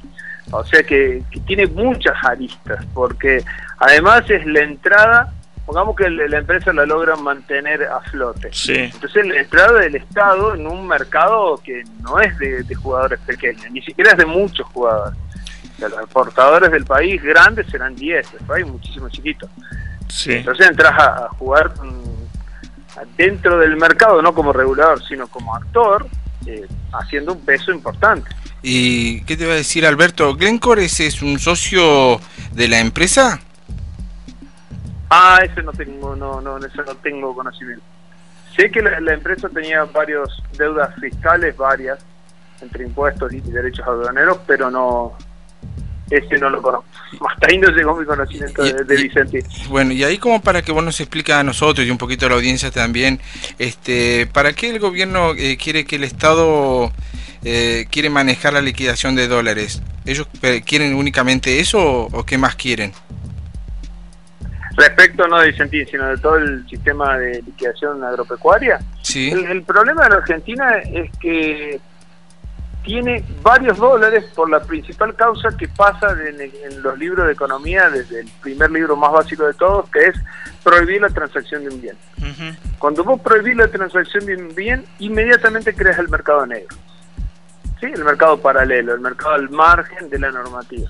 O 0.51 0.65
sea 0.65 0.83
que, 0.83 1.23
tiene 1.47 1.67
muchas 1.67 2.15
aristas, 2.23 2.85
porque 2.95 3.43
además 3.79 4.31
es 4.31 4.47
la 4.47 4.61
entrada, 4.61 5.33
pongamos 5.67 5.97
que 5.97 6.09
la 6.09 6.39
empresa 6.39 6.73
la 6.73 6.87
logra 6.87 7.17
mantener 7.17 7.83
a 7.83 8.01
flote. 8.01 8.49
Sí. 8.53 8.91
Entonces 8.93 9.27
la 9.27 9.41
entrada 9.41 9.81
del 9.81 9.97
Estado 9.97 10.55
en 10.55 10.67
un 10.67 10.87
mercado 10.87 11.61
que 11.63 11.83
no 12.01 12.21
es 12.21 12.39
de, 12.39 12.63
de 12.63 12.75
jugadores 12.75 13.19
pequeños, 13.27 13.71
ni 13.73 13.83
siquiera 13.83 14.13
es 14.13 14.19
de 14.19 14.27
muchos 14.27 14.67
jugadores 14.69 15.19
de 15.79 15.89
los 15.89 16.01
exportadores 16.01 16.71
del 16.71 16.85
país 16.85 17.23
grandes 17.23 17.67
serán 17.69 17.95
10, 17.95 18.35
el 18.41 18.47
país 18.47 18.67
muchísimo 18.67 19.09
chiquito. 19.09 19.49
Entonces 20.27 20.67
entras 20.67 20.99
a, 20.99 21.29
jugar 21.39 21.73
dentro 23.17 23.59
del 23.59 23.77
mercado, 23.77 24.21
no 24.23 24.35
como 24.35 24.53
regulador, 24.53 25.03
sino 25.05 25.29
como 25.29 25.55
actor, 25.55 26.07
eh, 26.47 26.67
haciendo 26.93 27.35
un 27.35 27.45
peso 27.45 27.71
importante. 27.73 28.31
¿Y 28.63 29.23
qué 29.23 29.37
te 29.37 29.47
va 29.47 29.53
a 29.53 29.57
decir 29.57 29.87
Alberto? 29.87 30.35
¿Glencore 30.35 30.85
ese 30.85 31.07
es 31.07 31.23
un 31.23 31.39
socio 31.39 32.21
de 32.53 32.69
la 32.69 32.81
empresa? 32.81 33.41
Ah, 35.11 35.41
ese 35.45 35.63
no 35.63 35.73
tengo, 35.73 36.17
no, 36.17 36.41
no, 36.41 36.59
ese 36.59 36.79
no 36.79 36.95
tengo 36.97 37.35
conocimiento. 37.35 37.85
Sé 38.57 38.71
que 38.71 38.83
la, 38.83 38.99
la 39.01 39.15
empresa 39.15 39.49
tenía 39.49 39.85
varios 39.85 40.43
deudas 40.57 40.93
fiscales, 40.97 41.57
varias, 41.57 42.01
entre 42.61 42.85
impuestos 42.85 43.33
y 43.33 43.41
derechos 43.41 43.87
aduaneros, 43.87 44.39
pero 44.47 44.71
no, 44.71 45.17
ese 46.11 46.39
no 46.39 46.51
lo 46.51 46.63
conozco. 46.63 46.87
Hasta 47.29 47.47
ahí 47.51 47.59
no 47.59 47.71
llegó 47.71 47.97
mi 47.97 48.05
conocimiento 48.05 48.63
de, 48.63 48.97
Vicente. 48.97 49.45
bueno, 49.69 49.93
y 49.93 50.05
ahí 50.05 50.19
como 50.19 50.41
para 50.41 50.63
que 50.63 50.73
vos 50.73 50.85
nos 50.85 51.01
expliques 51.01 51.35
a 51.35 51.43
nosotros 51.43 51.87
y 51.87 51.91
un 51.91 51.99
poquito 51.99 52.27
a 52.27 52.29
la 52.31 52.35
audiencia 52.37 52.71
también, 52.71 53.21
este, 53.59 54.27
¿para 54.27 54.53
qué 54.53 54.71
el 54.71 54.79
gobierno 54.79 55.33
eh, 55.37 55.57
quiere 55.57 55.85
que 55.85 55.97
el 55.97 56.05
Estado 56.05 56.93
eh, 57.45 57.87
quiere 57.91 58.11
manejar 58.11 58.53
la 58.53 58.61
liquidación 58.61 59.15
de 59.15 59.29
dólares? 59.29 59.83
¿Ellos 60.05 60.27
quieren 60.65 60.95
únicamente 60.95 61.61
eso 61.61 61.81
o, 61.81 62.25
qué 62.25 62.39
más 62.39 62.57
quieren? 62.57 62.93
Respecto 64.77 65.27
no 65.27 65.41
de 65.41 65.51
Vicentín, 65.51 65.87
sino 65.87 66.07
de 66.07 66.19
todo 66.19 66.37
el 66.37 66.67
sistema 66.69 67.19
de 67.19 67.43
liquidación 67.43 68.03
agropecuaria. 68.05 68.79
Sí. 69.03 69.31
el 69.31 69.63
problema 69.63 70.05
de 70.05 70.11
la 70.11 70.17
Argentina 70.17 70.79
es 70.79 71.11
que 71.19 71.81
tiene 72.85 73.25
varios 73.43 73.77
dólares 73.79 74.25
por 74.35 74.49
la 74.49 74.61
principal 74.61 75.15
causa 75.15 75.51
que 75.57 75.69
pasa 75.69 76.17
en, 76.27 76.83
los 76.83 76.99
libros 76.99 77.27
de 77.27 77.33
economía, 77.33 77.91
desde 77.91 78.21
el 78.21 78.29
primer 78.41 78.71
libro 78.71 78.97
más 78.97 79.13
básico 79.13 79.47
de 79.47 79.55
todos, 79.55 79.89
que 79.91 80.07
es 80.07 80.17
prohibir 80.63 81.01
la 81.01 81.09
transacción 81.09 81.63
de 81.65 81.75
un 81.75 81.81
bien. 81.81 81.97
Cuando 82.79 83.05
vos 83.05 83.21
prohibís 83.21 83.57
la 83.57 83.69
transacción 83.69 84.27
de 84.27 84.37
un 84.37 84.55
bien, 84.55 84.85
inmediatamente 84.99 85.75
creas 85.75 85.99
el 85.99 86.09
mercado 86.09 86.47
negro. 86.47 86.77
¿Sí? 87.81 87.87
El 87.87 88.05
mercado 88.05 88.39
paralelo, 88.39 88.95
el 88.95 89.01
mercado 89.01 89.35
al 89.35 89.51
margen 89.51 90.11
de 90.11 90.19
la 90.19 90.31
normativa. 90.31 90.89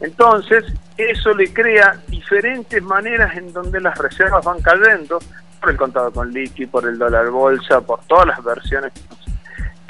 Entonces, 0.00 0.64
eso 0.96 1.34
le 1.34 1.52
crea 1.52 1.98
diferentes 2.08 2.82
maneras 2.82 3.36
en 3.36 3.52
donde 3.52 3.80
las 3.80 3.96
reservas 3.96 4.44
van 4.44 4.60
cayendo, 4.60 5.18
por 5.60 5.70
el 5.70 5.76
contado 5.76 6.12
con 6.12 6.30
liqui, 6.30 6.66
por 6.66 6.86
el 6.86 6.98
dólar 6.98 7.30
bolsa, 7.30 7.80
por 7.80 8.00
todas 8.06 8.26
las 8.26 8.42
versiones 8.44 8.92
que 8.92 9.00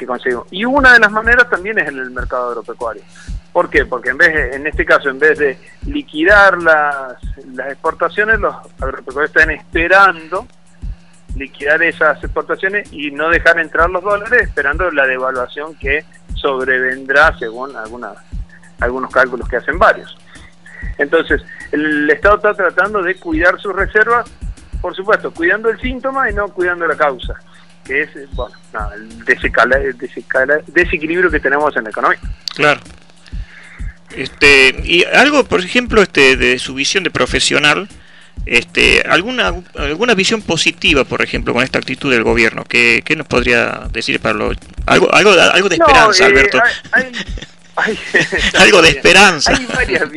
conseguimos. 0.06 0.46
Y 0.50 0.64
una 0.64 0.92
de 0.92 1.00
las 1.00 1.10
maneras 1.10 1.48
también 1.48 1.78
es 1.78 1.88
en 1.88 1.98
el 1.98 2.10
mercado 2.10 2.48
agropecuario. 2.48 3.02
¿Por 3.52 3.70
qué? 3.70 3.84
Porque 3.84 4.10
en 4.10 4.18
vez 4.18 4.54
en 4.54 4.66
este 4.66 4.84
caso, 4.84 5.08
en 5.08 5.18
vez 5.18 5.38
de 5.38 5.58
liquidar 5.86 6.62
las, 6.62 7.16
las 7.54 7.72
exportaciones, 7.72 8.38
los 8.38 8.54
agropecuarios 8.80 9.34
están 9.34 9.50
esperando 9.50 10.46
liquidar 11.36 11.82
esas 11.82 12.22
exportaciones 12.22 12.92
y 12.92 13.10
no 13.10 13.30
dejar 13.30 13.58
entrar 13.58 13.88
los 13.90 14.02
dólares 14.02 14.42
esperando 14.42 14.90
la 14.90 15.06
devaluación 15.06 15.74
que 15.76 16.04
sobrevendrá 16.34 17.36
según 17.38 17.74
algunas, 17.76 18.16
algunos 18.80 19.10
cálculos 19.10 19.48
que 19.48 19.56
hacen 19.56 19.78
varios. 19.78 20.16
Entonces, 20.98 21.42
el 21.72 22.08
Estado 22.10 22.36
está 22.36 22.54
tratando 22.54 23.02
de 23.02 23.14
cuidar 23.16 23.58
sus 23.60 23.74
reservas, 23.74 24.30
por 24.80 24.94
supuesto, 24.94 25.32
cuidando 25.32 25.68
el 25.68 25.80
síntoma 25.80 26.30
y 26.30 26.34
no 26.34 26.48
cuidando 26.48 26.86
la 26.86 26.96
causa, 26.96 27.34
que 27.88 28.02
es 28.02 28.10
bueno, 28.32 28.54
el, 28.94 29.24
desequilibrio 30.66 31.30
que 31.30 31.40
tenemos 31.40 31.74
en 31.76 31.84
la 31.84 31.90
economía. 31.90 32.20
Claro. 32.54 32.80
Este, 34.14 34.76
y 34.84 35.04
algo, 35.04 35.44
por 35.44 35.60
ejemplo, 35.60 36.02
este, 36.02 36.36
de 36.36 36.58
su 36.58 36.74
visión 36.74 37.02
de 37.02 37.10
profesional, 37.10 37.88
este, 38.46 39.02
alguna 39.02 39.52
alguna 39.74 40.14
visión 40.14 40.42
positiva, 40.42 41.04
por 41.04 41.22
ejemplo, 41.22 41.52
con 41.54 41.62
esta 41.62 41.78
actitud 41.78 42.10
del 42.10 42.22
gobierno. 42.22 42.64
¿Qué, 42.64 43.02
qué 43.04 43.16
nos 43.16 43.26
podría 43.26 43.88
decir 43.90 44.20
para 44.20 44.34
lo, 44.34 44.52
algo 44.86 45.12
algo 45.12 45.32
algo 45.32 45.68
de 45.68 45.76
esperanza, 45.76 46.24
eh, 46.24 46.26
Alberto? 46.26 46.60
algo 48.58 48.82
de 48.82 48.88
esperanza. 48.90 49.52
Hay 49.52 49.66
varias, 49.66 50.08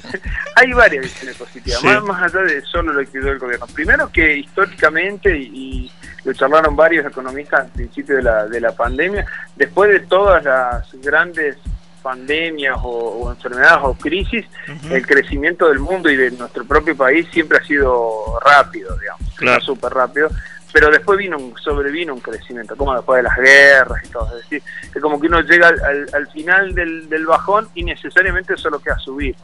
hay 0.56 0.72
varias 0.72 1.04
visiones 1.04 1.36
positivas, 1.36 1.82
más, 1.82 2.02
más, 2.02 2.22
allá 2.22 2.44
de 2.44 2.62
solo 2.62 2.92
lo 2.92 3.10
que 3.10 3.18
del 3.18 3.38
gobierno. 3.38 3.66
Primero 3.68 4.10
que 4.10 4.38
históricamente 4.38 5.36
y, 5.36 5.90
lo 6.26 6.32
charlaron 6.32 6.74
varios 6.74 7.06
economistas 7.06 7.60
al 7.60 7.68
principio 7.68 8.16
de 8.16 8.22
la, 8.22 8.46
de 8.46 8.60
la 8.60 8.72
pandemia, 8.72 9.24
después 9.54 9.90
de 9.90 10.00
todas 10.00 10.42
las 10.44 10.92
grandes 11.00 11.56
pandemias 12.02 12.76
o, 12.82 13.30
enfermedades 13.30 13.78
o 13.82 13.94
crisis, 13.94 14.44
el 14.90 15.06
crecimiento 15.06 15.68
del 15.68 15.78
mundo 15.78 16.10
y 16.10 16.16
de 16.16 16.32
nuestro 16.32 16.64
propio 16.64 16.96
país 16.96 17.26
siempre 17.32 17.58
ha 17.58 17.64
sido 17.64 18.38
rápido, 18.44 18.96
digamos, 18.98 19.34
claro. 19.36 19.60
súper 19.60 19.92
rápido, 19.92 20.28
pero 20.72 20.90
después 20.90 21.18
vino 21.18 21.38
un, 21.38 21.56
sobrevino 21.58 22.12
un 22.12 22.20
crecimiento, 22.20 22.76
como 22.76 22.94
después 22.94 23.18
de 23.18 23.22
las 23.22 23.36
guerras 23.36 24.02
y 24.04 24.08
todo, 24.08 24.36
es 24.36 24.42
decir, 24.42 24.62
es 24.94 25.02
como 25.02 25.20
que 25.20 25.28
uno 25.28 25.40
llega 25.42 25.68
al, 25.68 26.28
final 26.32 26.74
del, 26.74 27.26
bajón 27.26 27.68
y 27.74 27.84
necesariamente 27.84 28.56
solo 28.56 28.80
queda 28.80 28.98
subir. 28.98 29.34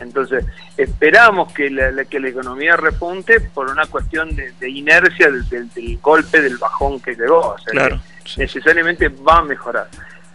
Entonces, 0.00 0.44
esperamos 0.76 1.52
que 1.52 1.70
la, 1.70 2.04
que 2.04 2.20
la 2.20 2.28
economía 2.28 2.76
repunte 2.76 3.40
por 3.40 3.70
una 3.70 3.86
cuestión 3.86 4.34
de, 4.34 4.68
inercia 4.68 5.30
del, 5.30 5.98
golpe 6.00 6.42
del 6.42 6.58
bajón 6.58 7.00
que 7.00 7.14
llegó. 7.14 7.54
O 7.54 7.58
sea, 7.58 8.00
necesariamente 8.36 9.08
va 9.08 9.38
a 9.38 9.42
mejorar 9.42 9.88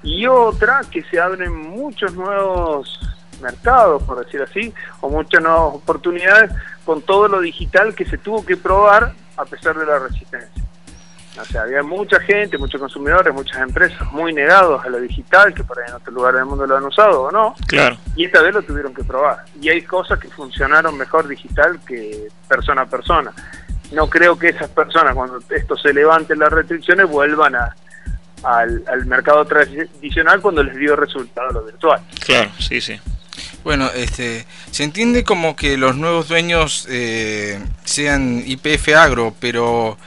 y 0.03 0.25
otra 0.27 0.81
que 0.89 1.03
se 1.03 1.19
abren 1.19 1.53
muchos 1.55 2.13
nuevos 2.15 2.99
mercados, 3.41 4.03
por 4.03 4.23
decir 4.23 4.41
así, 4.41 4.73
o 4.99 5.09
muchas 5.09 5.41
nuevas 5.41 5.75
oportunidades 5.75 6.51
con 6.85 7.01
todo 7.01 7.27
lo 7.27 7.41
digital 7.41 7.95
que 7.95 8.05
se 8.05 8.17
tuvo 8.17 8.45
que 8.45 8.57
probar 8.57 9.13
a 9.37 9.45
pesar 9.45 9.77
de 9.77 9.85
la 9.85 9.99
resistencia. 9.99 10.63
O 11.39 11.45
sea, 11.45 11.61
había 11.61 11.81
mucha 11.81 12.19
gente, 12.19 12.57
muchos 12.57 12.79
consumidores, 12.79 13.33
muchas 13.33 13.61
empresas 13.61 14.11
muy 14.11 14.33
negados 14.33 14.83
a 14.83 14.89
lo 14.89 14.99
digital, 14.99 15.53
que 15.53 15.63
por 15.63 15.79
ahí 15.79 15.85
en 15.87 15.95
otro 15.95 16.11
lugar 16.11 16.35
del 16.35 16.45
mundo 16.45 16.67
lo 16.67 16.75
han 16.75 16.83
usado 16.83 17.23
o 17.23 17.31
no. 17.31 17.55
Claro. 17.67 17.97
Y 18.15 18.25
esta 18.25 18.41
vez 18.41 18.53
lo 18.53 18.61
tuvieron 18.61 18.93
que 18.93 19.03
probar. 19.03 19.45
Y 19.61 19.69
hay 19.69 19.81
cosas 19.81 20.19
que 20.19 20.27
funcionaron 20.27 20.97
mejor 20.97 21.27
digital 21.27 21.79
que 21.87 22.27
persona 22.47 22.81
a 22.81 22.85
persona. 22.85 23.31
No 23.91 24.09
creo 24.09 24.37
que 24.37 24.49
esas 24.49 24.69
personas, 24.69 25.15
cuando 25.15 25.39
esto 25.49 25.77
se 25.77 25.93
levante 25.93 26.35
las 26.35 26.51
restricciones, 26.51 27.07
vuelvan 27.07 27.55
a, 27.55 27.75
al, 28.43 28.83
al 28.87 29.05
mercado 29.05 29.45
tradicional 29.45 30.41
cuando 30.41 30.63
les 30.63 30.75
dio 30.75 30.95
resultado 30.95 31.49
lo 31.51 31.63
virtual. 31.63 32.01
Claro, 32.25 32.51
sí, 32.59 32.81
sí. 32.81 32.99
Bueno, 33.63 33.89
este, 33.93 34.45
se 34.71 34.83
entiende 34.83 35.23
como 35.23 35.55
que 35.55 35.77
los 35.77 35.95
nuevos 35.95 36.27
dueños 36.27 36.87
eh, 36.89 37.59
sean 37.83 38.43
IPF 38.45 38.89
Agro, 38.95 39.35
pero 39.39 39.97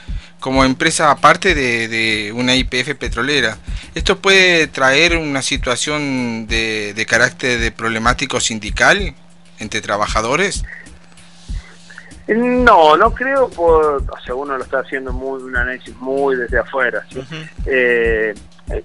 como 0.45 0.63
empresa 0.63 1.09
aparte 1.09 1.55
de, 1.55 1.87
de, 1.87 2.31
una 2.31 2.55
IPF 2.55 2.93
petrolera. 2.99 3.57
¿Esto 3.95 4.19
puede 4.19 4.67
traer 4.67 5.17
una 5.17 5.41
situación 5.41 6.45
de, 6.45 6.93
de 6.93 7.05
carácter 7.07 7.59
de 7.59 7.71
problemático 7.71 8.39
sindical 8.39 9.15
entre 9.57 9.81
trabajadores? 9.81 10.63
No, 12.27 12.95
no 12.95 13.11
creo, 13.11 13.49
por, 13.49 14.03
o 14.07 14.19
sea, 14.23 14.35
uno 14.35 14.55
lo 14.55 14.63
está 14.63 14.81
haciendo 14.81 15.11
muy 15.11 15.41
un 15.41 15.57
análisis 15.57 15.95
muy 15.95 16.35
desde 16.35 16.59
afuera. 16.59 17.03
¿sí? 17.11 17.23
Eh, 17.65 18.35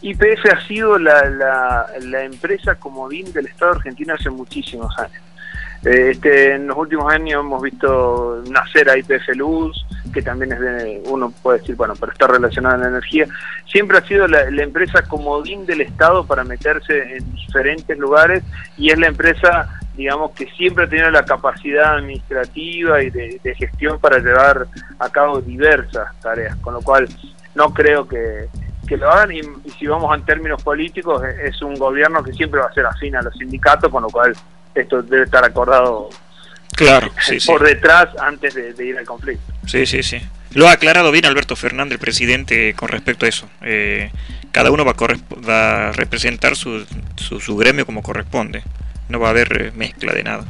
IPF 0.01 0.47
ha 0.51 0.67
sido 0.67 0.99
la, 0.99 1.29
la, 1.29 1.87
la, 2.01 2.25
empresa 2.25 2.77
comodín 2.77 3.31
del 3.35 3.49
Estado 3.49 3.73
argentino 3.73 4.15
hace 4.15 4.31
muchísimos 4.31 4.99
años. 4.99 5.21
Eh, 5.85 6.11
este, 6.11 6.55
en 6.55 6.67
los 6.67 6.77
últimos 6.77 7.13
años 7.13 7.41
hemos 7.41 7.63
visto 7.63 8.43
nacer 8.51 8.91
a 8.91 8.99
IPF 8.99 9.29
Luz, 9.35 9.87
que 10.13 10.23
también 10.23 10.53
es 10.53 10.61
de, 10.61 11.03
uno 11.07 11.33
puede 11.43 11.59
decir, 11.59 11.77
bueno, 11.77 11.95
pero 11.99 12.13
está 12.13 12.27
relacionada 12.27 12.75
a 12.75 12.79
la 12.79 12.89
energía. 12.89 13.27
Siempre 13.67 13.99
ha 13.99 14.03
sido 14.03 14.29
la, 14.29 14.51
la 14.51 14.63
empresa 14.63 15.03
comodín 15.03 15.65
del 15.67 15.81
Estado 15.81 16.27
para 16.27 16.45
meterse 16.45 17.17
en 17.17 17.33
diferentes 17.33 17.97
lugares 17.99 18.43
y 18.77 18.91
es 18.91 18.99
la 18.99 19.07
empresa 19.07 19.81
digamos 20.01 20.31
que 20.33 20.47
siempre 20.53 20.85
ha 20.85 20.89
tenido 20.89 21.11
la 21.11 21.25
capacidad 21.25 21.97
administrativa 21.97 23.03
y 23.03 23.11
de, 23.11 23.55
gestión 23.55 23.99
para 23.99 24.19
llevar 24.19 24.67
a 24.99 25.09
cabo 25.11 25.43
diversas 25.43 26.19
tareas, 26.21 26.57
con 26.57 26.73
lo 26.73 26.81
cual 26.81 27.07
no 27.55 27.75
creo 27.75 28.07
que, 28.09 28.49
lo 28.97 29.09
hagan 29.09 29.31
y, 29.31 29.41
si 29.79 29.87
vamos 29.87 30.17
en 30.17 30.25
términos 30.25 30.63
políticos 30.65 31.23
es 31.45 31.61
un 31.63 31.75
gobierno 31.75 32.25
que 32.25 32.33
siempre 32.33 32.61
va 32.61 32.67
a 32.67 32.73
ser 32.73 32.87
afín 32.87 33.15
a 33.15 33.23
los 33.23 33.35
sindicatos, 33.35 33.91
con 33.91 34.03
lo 34.03 34.09
cual 34.09 34.35
esto 34.75 35.03
debe 35.03 35.25
estar 35.25 35.45
acordado 35.45 36.11
claro, 36.77 37.13
por 37.47 37.65
detrás 37.65 38.09
antes 38.19 38.55
de, 38.55 38.85
ir 38.85 38.99
al 38.99 39.05
conflicto. 39.05 39.53
Sí, 39.67 39.87
sí, 39.87 40.03
sí. 40.03 40.21
Lo 40.53 40.69
ha 40.69 40.73
aclarado 40.73 41.13
bien 41.13 41.27
Alberto 41.27 41.55
Fernández, 41.55 41.95
el 41.95 41.99
presidente, 42.01 42.75
con 42.75 42.89
respecto 42.89 43.27
a 43.27 43.29
eso. 43.29 43.49
Eh, 43.63 44.11
cada 44.51 44.71
uno 44.71 44.85
va 44.85 44.95
a, 44.99 45.93
representar 45.93 46.57
su, 46.57 46.85
su 47.17 47.57
gremio 47.57 47.87
como 47.87 48.03
corresponde 48.03 48.65
no 49.11 49.21
va 49.21 49.29
a 49.29 49.31
haber 49.31 49.61
eh, 49.61 49.73
mezcla 49.75 50.13
de 50.13 50.23
nada. 50.23 50.45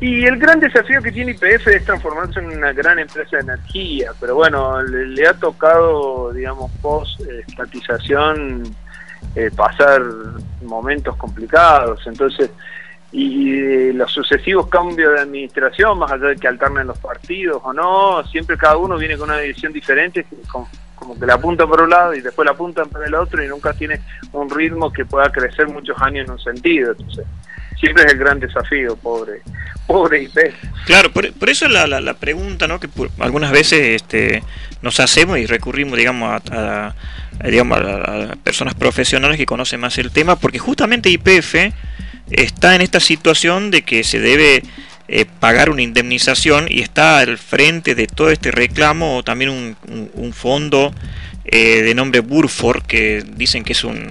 Y 0.00 0.24
el 0.24 0.38
gran 0.38 0.58
desafío 0.58 1.00
que 1.00 1.12
tiene 1.12 1.32
IPF 1.32 1.68
es 1.68 1.84
transformarse 1.84 2.40
en 2.40 2.46
una 2.46 2.72
gran 2.72 2.98
empresa 2.98 3.36
de 3.36 3.42
energía, 3.42 4.10
pero 4.20 4.34
bueno, 4.34 4.82
le, 4.82 5.26
ha 5.26 5.34
tocado, 5.34 6.32
digamos, 6.32 6.72
post-estatización 6.82 8.64
eh, 9.36 9.50
pasar 9.54 10.02
momentos 10.64 11.16
complicados, 11.16 12.00
entonces, 12.06 12.50
y 13.16 13.92
los 13.92 14.10
sucesivos 14.10 14.66
cambios 14.66 15.12
de 15.14 15.20
administración, 15.20 15.96
más 16.00 16.10
allá 16.10 16.26
de 16.26 16.36
que 16.36 16.48
alternen 16.48 16.88
los 16.88 16.98
partidos 16.98 17.62
o 17.62 17.72
no, 17.72 18.26
siempre 18.26 18.56
cada 18.56 18.76
uno 18.76 18.98
viene 18.98 19.16
con 19.16 19.30
una 19.30 19.38
dirección 19.38 19.72
diferente, 19.72 20.26
como 20.50 21.16
que 21.16 21.24
la 21.24 21.34
apunta 21.34 21.64
por 21.64 21.80
un 21.82 21.90
lado 21.90 22.12
y 22.12 22.20
después 22.20 22.44
la 22.44 22.50
apuntan 22.50 22.88
para 22.88 23.06
el 23.06 23.14
otro 23.14 23.40
y 23.44 23.46
nunca 23.46 23.72
tiene 23.72 24.00
un 24.32 24.50
ritmo 24.50 24.92
que 24.92 25.04
pueda 25.04 25.30
crecer 25.30 25.68
muchos 25.68 25.96
años 26.02 26.26
en 26.26 26.32
un 26.32 26.40
sentido. 26.40 26.90
Entonces, 26.90 27.24
siempre 27.78 28.02
es 28.02 28.12
el 28.14 28.18
gran 28.18 28.40
desafío, 28.40 28.96
pobre, 28.96 29.42
pobre 29.86 30.24
IP. 30.24 30.52
Claro, 30.84 31.12
por, 31.12 31.48
eso 31.48 31.68
la, 31.68 31.86
la, 31.86 32.14
pregunta 32.14 32.66
¿no? 32.66 32.80
que 32.80 32.88
algunas 33.20 33.52
veces 33.52 34.02
este, 34.02 34.42
nos 34.82 34.98
hacemos 34.98 35.38
y 35.38 35.46
recurrimos, 35.46 35.96
digamos, 35.96 36.42
a, 36.50 36.96
digamos, 37.44 37.78
a, 37.78 38.34
personas 38.42 38.74
profesionales 38.74 39.36
que 39.36 39.46
conocen 39.46 39.78
más 39.78 39.98
el 39.98 40.10
tema, 40.10 40.34
porque 40.34 40.58
justamente 40.58 41.10
IPF 41.10 41.54
está 42.30 42.74
en 42.74 42.80
esta 42.80 43.00
situación 43.00 43.70
de 43.70 43.82
que 43.82 44.04
se 44.04 44.18
debe 44.18 44.62
eh, 45.06 45.26
pagar 45.40 45.70
una 45.70 45.82
indemnización 45.82 46.66
y 46.70 46.80
está 46.80 47.18
al 47.18 47.36
frente 47.38 47.94
de 47.94 48.06
todo 48.06 48.30
este 48.30 48.50
reclamo 48.50 49.22
también 49.22 49.76
un, 50.14 50.32
fondo 50.32 50.94
eh, 51.44 51.82
de 51.82 51.94
nombre 51.94 52.20
Burford 52.20 52.84
que 52.84 53.22
dicen 53.36 53.64
que 53.64 53.74
es 53.74 53.84
un, 53.84 54.10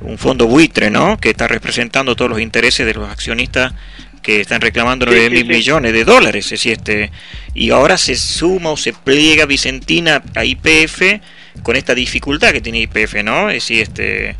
un, 0.00 0.18
fondo 0.18 0.46
buitre, 0.46 0.90
¿no? 0.90 1.16
Que 1.18 1.30
está 1.30 1.46
representando 1.46 2.16
todos 2.16 2.30
los 2.30 2.40
intereses 2.40 2.84
de 2.84 2.94
los 2.94 3.08
accionistas 3.08 3.72
que 4.22 4.40
están 4.40 4.60
reclamando 4.60 5.06
9 5.06 5.30
mil 5.30 5.44
millones 5.46 5.92
de 5.92 6.04
dólares. 6.04 6.50
Es 6.52 6.64
este, 6.64 7.10
y 7.54 7.70
ahora 7.70 7.98
se 7.98 8.16
suma 8.16 8.70
o 8.70 8.76
se 8.76 8.92
pliega 8.92 9.46
Vicentina 9.46 10.22
a 10.34 10.44
IPF 10.44 11.20
con 11.62 11.76
esta 11.76 11.94
dificultad 11.94 12.52
que 12.52 12.60
tiene 12.60 12.80
IPF, 12.80 13.22
¿no? 13.24 13.50
Es 13.50 13.56
decir, 13.56 13.82
este, 13.82 14.36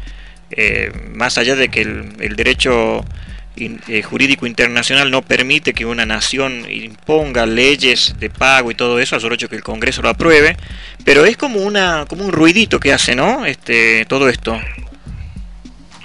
eh, 0.52 0.92
más 1.14 1.38
allá 1.38 1.56
de 1.56 1.68
que 1.68 1.82
el, 1.82 2.14
el 2.20 2.36
derecho 2.36 3.04
eh, 3.54 4.02
jurídico 4.02 4.46
internacional 4.46 5.10
no 5.10 5.20
permite 5.20 5.74
que 5.74 5.84
una 5.84 6.06
nación 6.06 6.64
imponga 6.70 7.44
leyes 7.44 8.14
de 8.18 8.30
pago 8.30 8.70
y 8.70 8.74
todo 8.74 8.98
eso, 8.98 9.14
a 9.14 9.20
solo 9.20 9.34
hecho 9.34 9.50
que 9.50 9.56
el 9.56 9.62
Congreso 9.62 10.00
lo 10.00 10.08
apruebe, 10.08 10.56
pero 11.04 11.26
es 11.26 11.36
como 11.36 11.60
una 11.60 12.06
como 12.08 12.24
un 12.24 12.32
ruidito 12.32 12.80
que 12.80 12.94
hace, 12.94 13.14
¿no? 13.14 13.44
Este 13.44 14.06
todo 14.06 14.30
esto. 14.30 14.58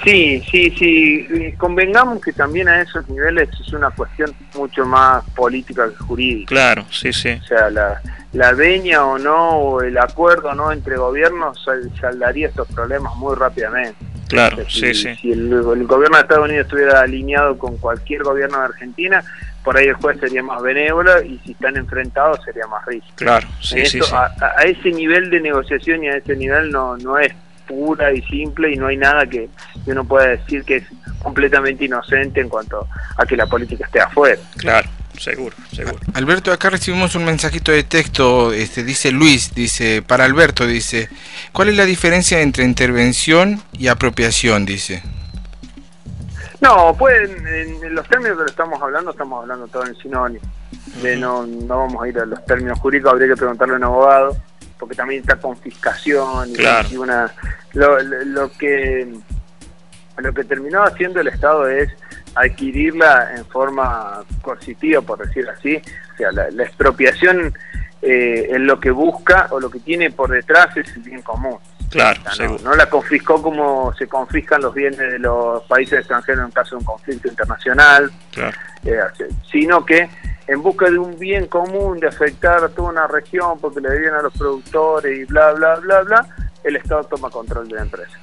Sí, 0.04 0.44
sí, 0.52 0.74
sí. 0.78 1.54
Convengamos 1.58 2.22
que 2.22 2.34
también 2.34 2.68
a 2.68 2.82
esos 2.82 3.08
niveles 3.10 3.50
es 3.60 3.74
una 3.74 3.92
cuestión 3.92 4.34
mucho 4.54 4.86
más 4.86 5.24
política 5.32 5.90
que 5.90 5.96
jurídica. 5.96 6.50
Claro, 6.50 6.86
sí, 6.92 7.14
sí. 7.14 7.30
O 7.32 7.48
sea, 7.48 7.70
la, 7.70 8.02
la 8.34 8.52
veña 8.52 9.06
o 9.06 9.18
no, 9.18 9.52
o 9.52 9.82
el 9.82 9.98
acuerdo 9.98 10.54
no 10.54 10.72
entre 10.72 10.98
gobiernos 10.98 11.66
saldaría 12.00 12.50
estos 12.50 12.68
problemas 12.68 13.16
muy 13.16 13.36
rápidamente. 13.36 13.96
Claro, 14.28 14.58
sí, 14.70 14.94
sí. 14.94 15.16
Si 15.16 15.32
el, 15.32 15.50
gobierno 15.64 16.18
de 16.18 16.22
Estados 16.22 16.46
Unidos 16.46 16.66
estuviera 16.66 17.02
alineado 17.02 17.58
con 17.58 17.78
cualquier 17.78 18.24
gobierno 18.24 18.60
de 18.60 18.66
Argentina, 18.66 19.24
por 19.64 19.78
ahí 19.78 19.88
el 19.88 19.96
juez 19.96 20.20
sería 20.20 20.44
más 20.44 20.62
benévolo 20.62 21.22
y 21.24 21.40
si 21.46 21.52
están 21.52 21.78
enfrentados 21.78 22.40
sería 22.44 22.68
más 22.68 22.86
rígido. 22.86 23.14
Claro, 23.16 23.48
sí, 23.62 23.86
sí, 23.86 24.00
A, 24.14 24.64
ese 24.64 24.92
nivel 24.92 25.30
de 25.30 25.40
negociación 25.40 26.04
y 26.04 26.08
a 26.08 26.18
ese 26.18 26.36
nivel 26.36 26.72
no, 26.72 26.98
no 26.98 27.18
es 27.18 27.34
pura 27.68 28.14
y 28.14 28.22
simple 28.24 28.72
y 28.72 28.78
no 28.78 28.88
hay 28.88 28.98
nada 28.98 29.26
que, 29.26 29.50
uno 29.86 30.06
pueda 30.06 30.28
decir 30.28 30.64
que 30.64 30.78
es 30.78 30.84
completamente 31.22 31.86
inocente 31.86 32.42
en 32.42 32.50
cuanto 32.50 32.88
a 33.18 33.26
que 33.26 33.36
la 33.36 33.46
política 33.46 33.86
esté 33.86 34.00
afuera. 34.00 34.42
Claro. 34.58 34.87
Seguro, 35.18 35.56
seguro. 35.74 36.00
Alberto, 36.14 36.52
acá 36.52 36.70
recibimos 36.70 37.16
un 37.16 37.26
mensajito 37.26 37.72
de 37.72 37.84
texto, 37.84 38.54
este, 38.54 38.84
dice 38.84 39.12
Luis, 39.12 39.54
dice, 39.54 40.02
para 40.02 40.26
Alberto, 40.26 40.66
dice, 40.68 41.10
¿cuál 41.52 41.70
es 41.70 41.78
la 41.78 41.86
diferencia 41.86 42.42
entre 42.42 42.64
intervención 42.64 43.62
y 43.74 43.88
apropiación? 43.88 44.66
Dice. 44.66 45.02
No, 46.62 46.96
pues 46.98 47.30
en, 47.30 47.94
los 47.94 48.08
términos 48.08 48.38
que 48.38 48.44
lo 48.44 48.50
estamos 48.50 48.82
hablando, 48.82 49.12
estamos 49.12 49.42
hablando 49.42 49.68
todo 49.68 49.86
en 49.86 49.96
sinónimo. 49.96 50.46
no, 51.18 51.46
no 51.46 51.78
vamos 51.78 52.04
a 52.04 52.08
ir 52.08 52.20
a 52.20 52.26
los 52.26 52.44
términos 52.46 52.80
jurídicos, 52.80 53.14
habría 53.14 53.28
que 53.28 53.36
preguntarle 53.36 53.76
a 53.76 53.78
un 53.78 53.84
abogado, 53.84 54.38
porque 54.80 54.96
también 54.96 55.22
está 55.22 55.36
confiscación 55.38 56.50
y, 56.92 56.98
una 56.98 57.32
lo, 57.74 58.00
lo, 58.02 58.52
que 58.52 59.08
lo 60.18 60.34
que 60.34 60.44
terminó 60.44 60.84
haciendo 60.84 61.20
el 61.20 61.28
Estado 61.28 61.68
es 61.68 61.92
adquirirla 62.38 63.34
en 63.36 63.46
forma 63.46 64.24
coercitiva, 64.42 65.02
por 65.02 65.26
decir 65.26 65.48
así. 65.50 65.82
O 66.14 66.18
sea, 66.18 66.32
la, 66.32 66.64
expropiación 66.64 67.54
eh, 68.02 68.48
es 68.52 68.60
lo 68.60 68.80
que 68.80 68.92
busca 68.92 69.48
o 69.52 69.60
lo 69.60 69.70
que 69.70 69.80
tiene 69.80 70.12
por 70.12 70.30
detrás 70.30 70.76
es 70.78 70.96
el 70.96 71.04
bien 71.04 71.22
común. 71.22 71.58
Claro, 71.90 72.20
no, 72.64 72.76
la 72.76 72.90
confiscó 72.90 73.42
como 73.42 73.94
se 73.94 74.08
confiscan 74.08 74.62
los 74.62 74.74
bienes 74.74 75.00
de 75.00 75.20
los 75.20 75.64
países 75.64 76.00
extranjeros 76.00 76.46
en 76.46 76.52
caso 76.52 76.72
de 76.72 76.80
un 76.80 76.86
conflicto 76.86 77.30
internacional, 77.30 78.12
eh, 78.84 79.00
sino 79.50 79.86
que 79.86 80.10
en 80.48 80.62
busca 80.62 80.90
de 80.90 80.98
un 80.98 81.18
bien 81.18 81.48
común, 81.48 82.00
de 82.00 82.08
afectar 82.08 82.64
a 82.64 82.70
toda 82.70 82.90
una 82.90 83.08
región 83.08 83.58
porque 83.60 83.80
le 83.80 83.90
debían 83.90 84.16
a 84.16 84.22
los 84.22 84.34
productores 84.34 85.18
y 85.18 85.24
bla, 85.26 85.54
bla, 85.54 85.76
bla, 85.76 86.02
bla, 86.02 86.28
el 86.64 86.76
Estado 86.76 87.06
toma 87.06 87.30
control 87.30 87.70
de 87.70 87.76
la 87.76 87.82
empresa. 87.82 88.18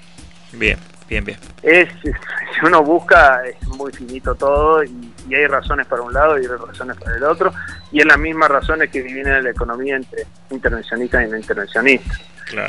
Bien, 0.53 0.79
bien, 1.09 1.25
bien. 1.25 1.39
Es, 1.63 1.89
si 2.03 2.67
uno 2.67 2.83
busca, 2.83 3.43
es 3.47 3.67
muy 3.69 3.93
finito 3.93 4.35
todo 4.35 4.85
y, 4.85 5.13
hay 5.35 5.47
razones 5.47 5.87
para 5.87 6.03
un 6.03 6.13
lado 6.13 6.39
y 6.39 6.43
hay 6.43 6.49
razones 6.49 6.97
para 6.99 7.17
el 7.17 7.25
otro, 7.25 7.53
y 7.91 8.01
es 8.01 8.07
las 8.07 8.19
mismas 8.19 8.51
razones 8.51 8.91
que 8.91 9.03
dividen 9.03 9.33
en 9.33 9.45
la 9.45 9.51
economía 9.51 9.97
entre 9.97 10.27
intervencionistas 10.51 11.27
y 11.27 11.31
no 11.31 11.37
intervencionistas. 11.37 12.21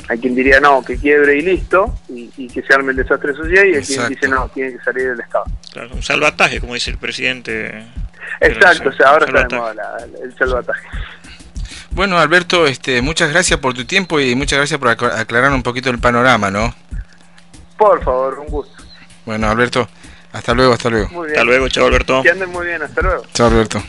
Hay 0.07 0.19
quien 0.19 0.35
diría 0.35 0.59
no, 0.59 0.83
que 0.83 0.97
quiebre 0.97 1.37
y 1.37 1.41
listo, 1.41 1.93
y, 2.07 2.47
que 2.47 2.61
se 2.61 2.73
arme 2.73 2.91
el 2.91 2.97
desastre 2.97 3.33
social, 3.33 3.67
y 3.67 3.75
hay 3.75 3.83
quien 3.83 4.07
dice 4.07 4.27
no, 4.27 4.47
tiene 4.49 4.77
que 4.77 4.83
salir 4.83 5.09
del 5.09 5.19
Estado. 5.19 5.45
Claro, 5.73 5.89
un 5.93 6.01
salvataje, 6.01 6.61
como 6.61 6.73
dice 6.73 6.91
el 6.91 6.97
presidente. 6.97 7.85
Exacto, 8.39 8.89
o 8.89 8.93
sea, 8.93 9.09
ahora 9.09 9.25
está 9.25 9.43
de 9.43 9.55
moda 9.55 9.97
el 10.23 10.35
salvataje. 10.37 10.87
Bueno, 11.95 12.19
Alberto, 12.19 12.67
este, 12.67 13.01
muchas 13.01 13.29
gracias 13.29 13.57
por 13.59 13.73
tu 13.73 13.85
tiempo 13.85 14.19
y 14.19 14.35
muchas 14.35 14.57
gracias 14.57 14.77
por 14.79 14.89
aclarar 14.89 15.51
un 15.53 15.63
poquito 15.63 15.89
el 15.89 15.99
panorama, 15.99 16.51
¿no? 16.51 16.75
Por 17.77 18.03
favor, 18.03 18.39
un 18.39 18.47
gusto. 18.47 18.83
Bueno, 19.25 19.49
Alberto, 19.49 19.87
hasta 20.31 20.53
luego, 20.53 20.73
hasta 20.73 20.89
luego. 20.89 21.23
Hasta 21.25 21.43
luego, 21.43 21.67
chao 21.69 21.87
Alberto. 21.87 22.21
Que 22.23 22.31
anden 22.31 22.49
muy 22.49 22.65
bien, 22.67 22.81
hasta 22.81 23.01
luego. 23.01 23.23
Chao 23.33 23.47
Alberto. 23.47 23.81